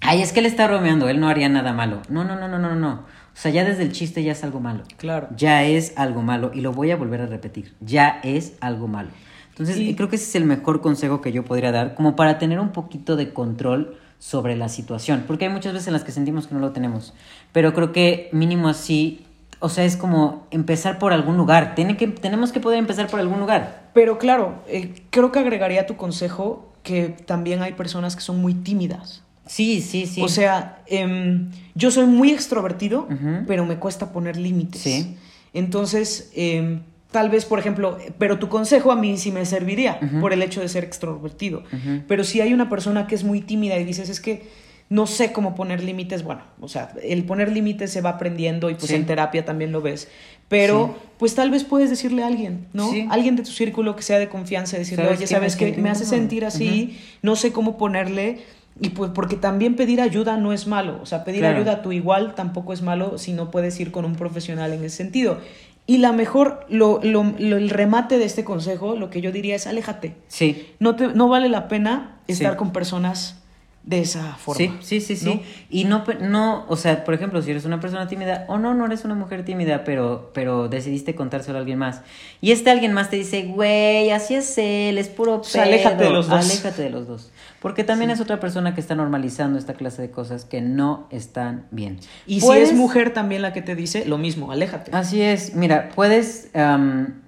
[0.00, 2.02] ay, es que él está bromeando, él no haría nada malo.
[2.08, 2.92] No, no, no, no, no, no.
[2.92, 4.84] O sea, ya desde el chiste ya es algo malo.
[4.96, 5.28] Claro.
[5.36, 7.74] Ya es algo malo y lo voy a volver a repetir.
[7.80, 9.10] Ya es algo malo.
[9.50, 12.38] Entonces, Y- creo que ese es el mejor consejo que yo podría dar, como para
[12.38, 16.10] tener un poquito de control sobre la situación, porque hay muchas veces en las que
[16.12, 17.12] sentimos que no lo tenemos,
[17.52, 19.23] pero creo que mínimo así,
[19.64, 23.18] o sea, es como empezar por algún lugar, Tiene que, tenemos que poder empezar por
[23.18, 23.88] algún lugar.
[23.94, 28.52] Pero claro, eh, creo que agregaría tu consejo que también hay personas que son muy
[28.52, 29.22] tímidas.
[29.46, 30.20] Sí, sí, sí.
[30.20, 33.08] O sea, em, yo soy muy extrovertido,
[33.46, 34.82] pero me cuesta poner límites.
[34.82, 35.16] Sí.
[35.54, 40.34] Entonces, em, tal vez, por ejemplo, pero tu consejo a mí sí me serviría por
[40.34, 41.62] el hecho de ser extrovertido.
[42.06, 44.46] Pero si hay una persona que es muy tímida y dices, es que
[44.90, 48.74] no sé cómo poner límites, bueno, o sea, el poner límites se va aprendiendo y
[48.74, 48.94] pues Sí.
[48.94, 50.08] en terapia también lo ves.
[50.48, 51.08] Pero Sí.
[51.18, 52.90] pues tal vez puedes decirle a alguien, ¿no?
[52.90, 53.06] Sí.
[53.10, 55.34] Alguien de tu círculo que sea de confianza, decirle, ¿Sabes oye, qué?
[55.34, 56.20] ¿sabes Me siento Me hace incómodo".
[56.20, 58.40] sentir así, no sé cómo ponerle
[58.80, 61.58] Y pues porque también pedir ayuda no es malo, o sea, pedir Claro.
[61.58, 64.82] ayuda a tu igual tampoco es malo si no puedes ir con un profesional en
[64.82, 65.38] ese sentido.
[65.86, 69.54] Y la mejor, lo, lo- lo- el remate de este consejo, lo que yo diría
[69.54, 70.16] es aléjate.
[70.26, 73.43] Sí, No, te, no vale la pena estar con personas
[73.86, 74.56] de esa forma.
[74.56, 75.26] Sí, sí, sí, sí.
[75.26, 75.40] ¿no?
[75.68, 78.86] Y no, no, o sea, por ejemplo, si eres una persona tímida, o no, no
[78.86, 82.00] eres una mujer tímida, pero, pero decidiste contárselo a alguien más.
[82.40, 85.44] Y este alguien más te dice, güey, así es él, es puro pedo.
[85.44, 86.44] sea, aléjate de los dos.
[86.44, 87.30] Aléjate de los dos.
[87.60, 91.66] Porque también es otra persona que está normalizando esta clase de cosas que no están
[91.70, 91.98] bien.
[92.26, 94.92] Y si es mujer también la que te dice, lo mismo, aléjate.
[94.94, 96.50] Así es, mira, puedes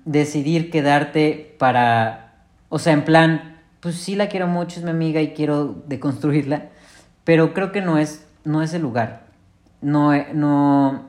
[0.06, 2.34] decidir quedarte para,
[2.70, 3.55] o sea, en plan,
[3.86, 6.70] pues sí la quiero mucho, es mi amiga y quiero deconstruirla,
[7.22, 9.26] pero creo que no es, no es el lugar.
[9.80, 11.04] No, eh, no,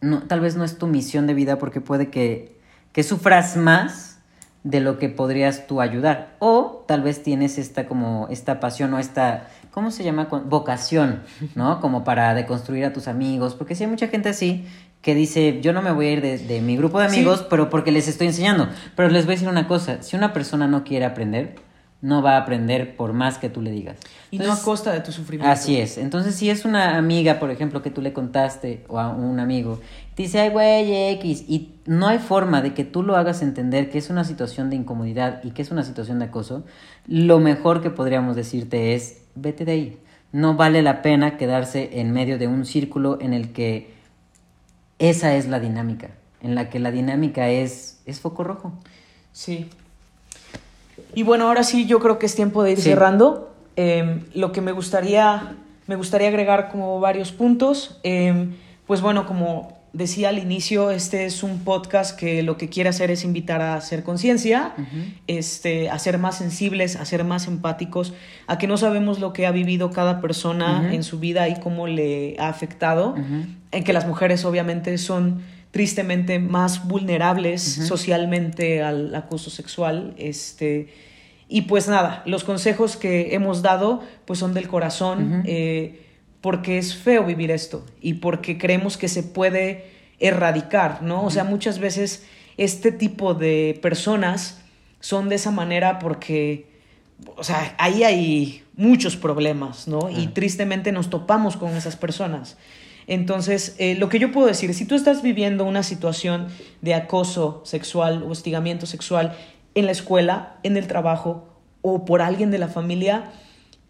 [0.00, 2.58] no, tal vez no es tu misión de vida porque puede que,
[2.90, 4.18] que sufras más
[4.64, 6.34] de lo que podrías tú ayudar.
[6.40, 10.24] O tal vez tienes esta como esta pasión o esta, ¿cómo se llama?
[10.24, 11.22] Vocación,
[11.54, 11.80] ¿no?
[11.80, 13.54] Como para deconstruir a tus amigos.
[13.54, 14.66] Porque si hay mucha gente así
[15.02, 17.14] que dice, yo no me voy a ir de, de mi grupo de Sí.
[17.18, 18.68] amigos, pero porque les estoy enseñando.
[18.96, 21.54] Pero les voy a decir una cosa, si una persona no quiere aprender,
[22.02, 23.96] no va a aprender por más que tú le digas.
[24.32, 25.50] y no a costa de tu sufrimiento.
[25.50, 25.98] Así es.
[25.98, 29.80] Entonces, si es una amiga, por ejemplo, que tú le contaste, o a un amigo,
[30.16, 33.88] te dice, ay, güey, X, y no hay forma de que tú lo hagas entender
[33.88, 36.64] que es una situación de incomodidad y que es una situación de acoso,
[37.06, 39.98] lo mejor que podríamos decirte es, vete de ahí.
[40.32, 43.94] No vale la pena quedarse en medio de un círculo en el que
[44.98, 48.72] esa es la dinámica, en la que la dinámica es, es foco rojo.
[49.30, 49.70] Sí.
[51.14, 52.84] Y bueno, ahora sí yo creo que es tiempo de ir Sí.
[52.84, 53.54] cerrando.
[53.76, 55.56] Eh, lo que me gustaría,
[55.86, 57.98] me gustaría agregar como varios puntos.
[58.02, 58.48] Eh,
[58.86, 63.10] pues bueno, como decía al inicio, este es un podcast que lo que quiere hacer
[63.10, 64.72] es invitar a hacer conciencia,
[65.26, 68.14] este, a ser más sensibles, a ser más empáticos,
[68.46, 71.86] a que no sabemos lo que ha vivido cada persona en su vida y cómo
[71.88, 73.14] le ha afectado
[73.70, 75.42] en que las mujeres obviamente son
[75.72, 80.14] tristemente más vulnerables socialmente al acoso sexual.
[80.18, 80.88] Este,
[81.48, 86.06] y pues nada, los consejos que hemos dado pues son del corazón, eh,
[86.40, 91.24] porque es feo vivir esto y porque creemos que se puede erradicar, ¿no?
[91.24, 92.24] O sea, muchas veces
[92.58, 94.60] este tipo de personas
[95.00, 96.70] son de esa manera porque,
[97.36, 100.10] o sea, ahí hay muchos problemas, ¿no?
[100.10, 102.56] Y tristemente nos topamos con esas personas.
[103.06, 106.48] Entonces, eh, lo que yo puedo decir, si tú estás viviendo una situación
[106.80, 109.36] de acoso sexual o hostigamiento sexual
[109.74, 111.48] en la escuela, en el trabajo
[111.82, 113.32] o por alguien de la familia,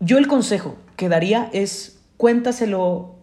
[0.01, 3.17] yo el consejo que daría es cuéntaselo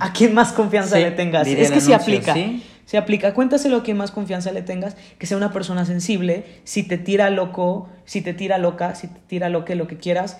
[0.00, 1.46] a quien más confianza Sí, le tengas.
[1.46, 2.34] Es que se aplica.
[2.34, 2.62] ¿sí?
[2.84, 3.34] Se aplica.
[3.34, 6.44] Cuéntaselo a quien más confianza le tengas, que sea una persona sensible.
[6.64, 10.38] Si te tira loco, si te tira loca, si te tira loque, lo que quieras,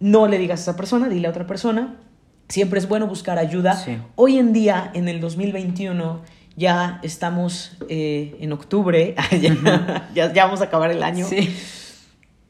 [0.00, 2.00] no le digas a esa persona, dile a otra persona.
[2.48, 3.74] Siempre es bueno buscar ayuda.
[3.76, 3.98] Sí.
[4.16, 6.20] Hoy en día, en el 2021,
[6.56, 11.26] ya estamos eh, en octubre, ya, ya, ya vamos a acabar el año.
[11.26, 11.54] Sí.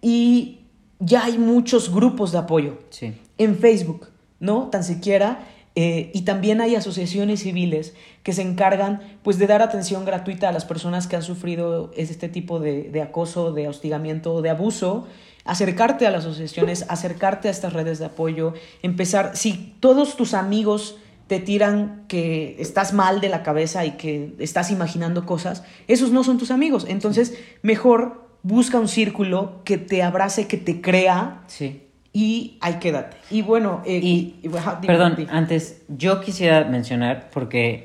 [0.03, 0.61] Y
[0.99, 3.15] ya hay muchos grupos de apoyo Sí.
[3.39, 4.09] en Facebook,
[4.41, 4.69] ¿no?
[4.69, 5.47] Tan siquiera.
[5.77, 10.53] Eh, y también hay asociaciones civiles que se encargan pues de dar atención gratuita a
[10.53, 15.07] las personas que han sufrido este tipo de, de acoso, de hostigamiento, de abuso.
[15.45, 20.97] Acercarte a las asociaciones, acercarte a estas redes de apoyo, empezar, si todos tus amigos
[21.27, 26.25] te tiran que estás mal de la cabeza y que estás imaginando cosas, esos no
[26.25, 26.87] son tus amigos.
[26.89, 31.84] Entonces, mejor busca un círculo que te abrace, que te crea Sí.
[32.15, 33.19] Y ahí quédate.
[33.31, 37.85] Y bueno, eh, Y, y- ajá, dime, perdón, antes, yo quisiera mencionar, porque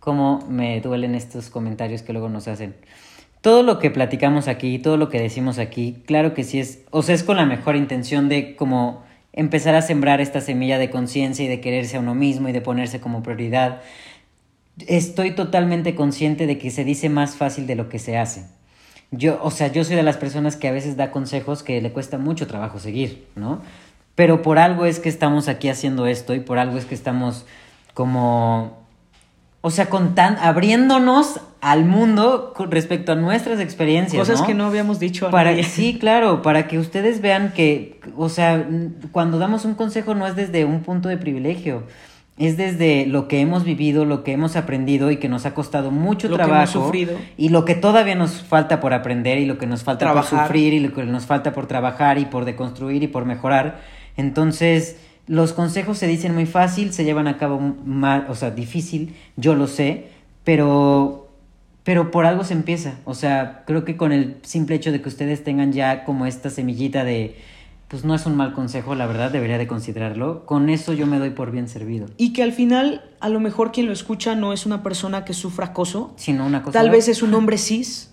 [0.00, 2.74] cómo me duelen estos comentarios que luego nos hacen.
[3.40, 7.02] Todo lo que platicamos aquí, todo lo que decimos aquí, claro que sí es, o
[7.02, 11.44] sea, es con la mejor intención de como empezar a sembrar esta semilla de conciencia
[11.44, 13.82] y de quererse a uno mismo y de ponerse como prioridad.
[14.86, 18.46] Estoy totalmente consciente de que se dice más fácil de lo que se hace.
[19.16, 21.92] Yo, o sea, yo soy de las personas que a veces da consejos que le
[21.92, 23.60] cuesta mucho trabajo seguir, ¿no?
[24.14, 27.46] Pero por algo es que estamos aquí haciendo esto y por algo es que estamos
[27.94, 28.78] como,
[29.60, 34.46] o sea, con tan, abriéndonos al mundo con respecto a nuestras experiencias, Cosas ¿no?
[34.46, 35.64] que no habíamos dicho a Para, nadie.
[35.64, 38.68] sí, claro, para que ustedes vean que, o sea,
[39.12, 41.84] cuando damos un consejo no es desde un punto de privilegio,
[42.36, 45.90] es desde lo que hemos vivido, lo que hemos aprendido y que nos ha costado
[45.92, 47.16] mucho Lo que hemos trabajo sufrido.
[47.36, 50.46] y lo que todavía nos falta por aprender y lo que nos falta por Trabajar.
[50.48, 53.80] sufrir y lo que nos falta por trabajar y por deconstruir y por mejorar.
[54.16, 59.14] Entonces, los consejos se dicen muy fácil, se llevan a cabo más, o sea, difícil,
[59.36, 60.06] yo lo sé,
[60.42, 61.20] pero
[61.84, 62.94] pero por algo se empieza.
[63.04, 66.48] O sea, creo que con el simple hecho de que ustedes tengan ya como esta
[66.48, 67.36] semillita de
[67.94, 70.44] pues no es un mal consejo, la verdad, debería de considerarlo.
[70.46, 72.08] Con eso yo me doy por bien servido.
[72.16, 75.32] Y que al final, a lo mejor quien lo escucha no es una persona que
[75.32, 76.76] sufra acoso, Sino una cosa...
[76.76, 78.10] tal vez es un hombre cis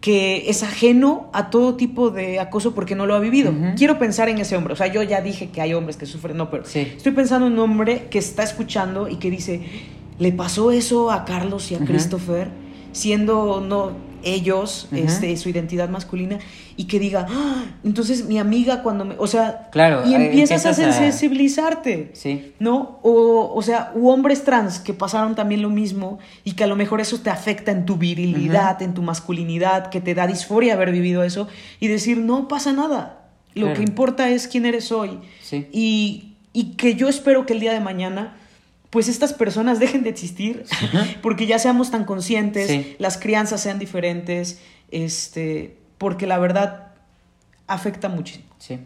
[0.00, 3.52] que es ajeno a todo tipo de acoso porque no lo ha vivido.
[3.76, 4.72] Quiero pensar en ese hombre.
[4.72, 6.78] O sea, yo ya dije que hay hombres que sufren, no, pero Sí.
[6.96, 9.60] estoy pensando en un hombre que está escuchando y que dice,
[10.18, 11.80] ¿le pasó eso a Carlos y a.
[11.80, 12.48] Christopher?
[12.92, 16.38] Siendo no ellos, este, su identidad masculina,
[16.76, 19.14] y que diga, "Ah, entonces mi amiga cuando me...
[19.18, 22.10] O sea, Claro, y empiezas a sensibilizarte.
[22.14, 22.52] Sí.
[22.58, 22.98] ¿no?
[23.02, 26.76] O, o sea, u hombres trans que pasaron también lo mismo y que a lo
[26.76, 30.92] mejor eso te afecta en tu virilidad, en tu masculinidad, que te da disforia haber
[30.92, 31.48] vivido eso
[31.80, 33.28] y decir, no pasa nada.
[33.54, 33.76] Lo Claro.
[33.78, 35.18] que importa es quién eres hoy.
[35.42, 35.66] Sí.
[35.72, 38.36] Y, y que yo espero que el día de mañana,
[38.90, 40.64] pues estas personas dejen de existir,
[41.22, 42.96] porque ya seamos tan conscientes, Sí.
[42.98, 44.60] las crianzas sean diferentes,
[44.90, 46.92] este, porque la verdad
[47.66, 48.46] afecta muchísimo.
[48.58, 48.78] Sí.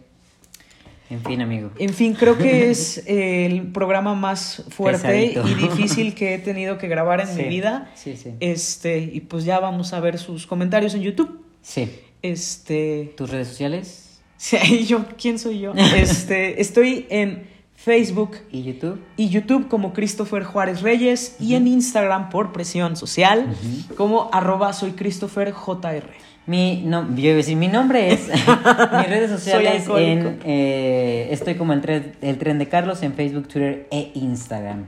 [1.09, 1.69] En fin, amigo.
[1.77, 5.47] En fin, creo que es eh, el programa más fuerte Pesadito.
[5.47, 7.91] y difícil que he tenido que grabar en Sí, mi vida.
[7.93, 8.31] sí, sí.
[8.39, 11.45] Este, y pues ya vamos a ver sus comentarios en YouTube.
[11.61, 11.89] Sí.
[12.21, 13.99] Este, ¿Tus redes sociales?
[14.37, 15.73] sí, yo, ¿quién soy yo?
[15.95, 17.47] Este, estoy en
[17.83, 19.01] Facebook ¿Y YouTube?
[19.17, 23.53] y YouTube como Christopher Juárez Reyes y en Instagram por presión social
[23.97, 26.03] como arroba soy Christopher JR.
[26.45, 28.27] Mi, no, yo iba a decir, mi nombre es.
[28.27, 30.39] mis redes sociales en.
[30.45, 34.85] eh, estoy como el tren, el tren de Carlos en Facebook, Twitter e Instagram.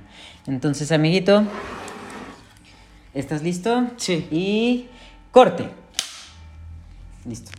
[0.48, 1.44] Entonces, amiguito,
[3.14, 3.88] ¿estás listo?
[3.98, 4.28] Sí.
[4.32, 4.86] Y.
[5.32, 5.68] Corte.
[7.26, 7.52] Listo.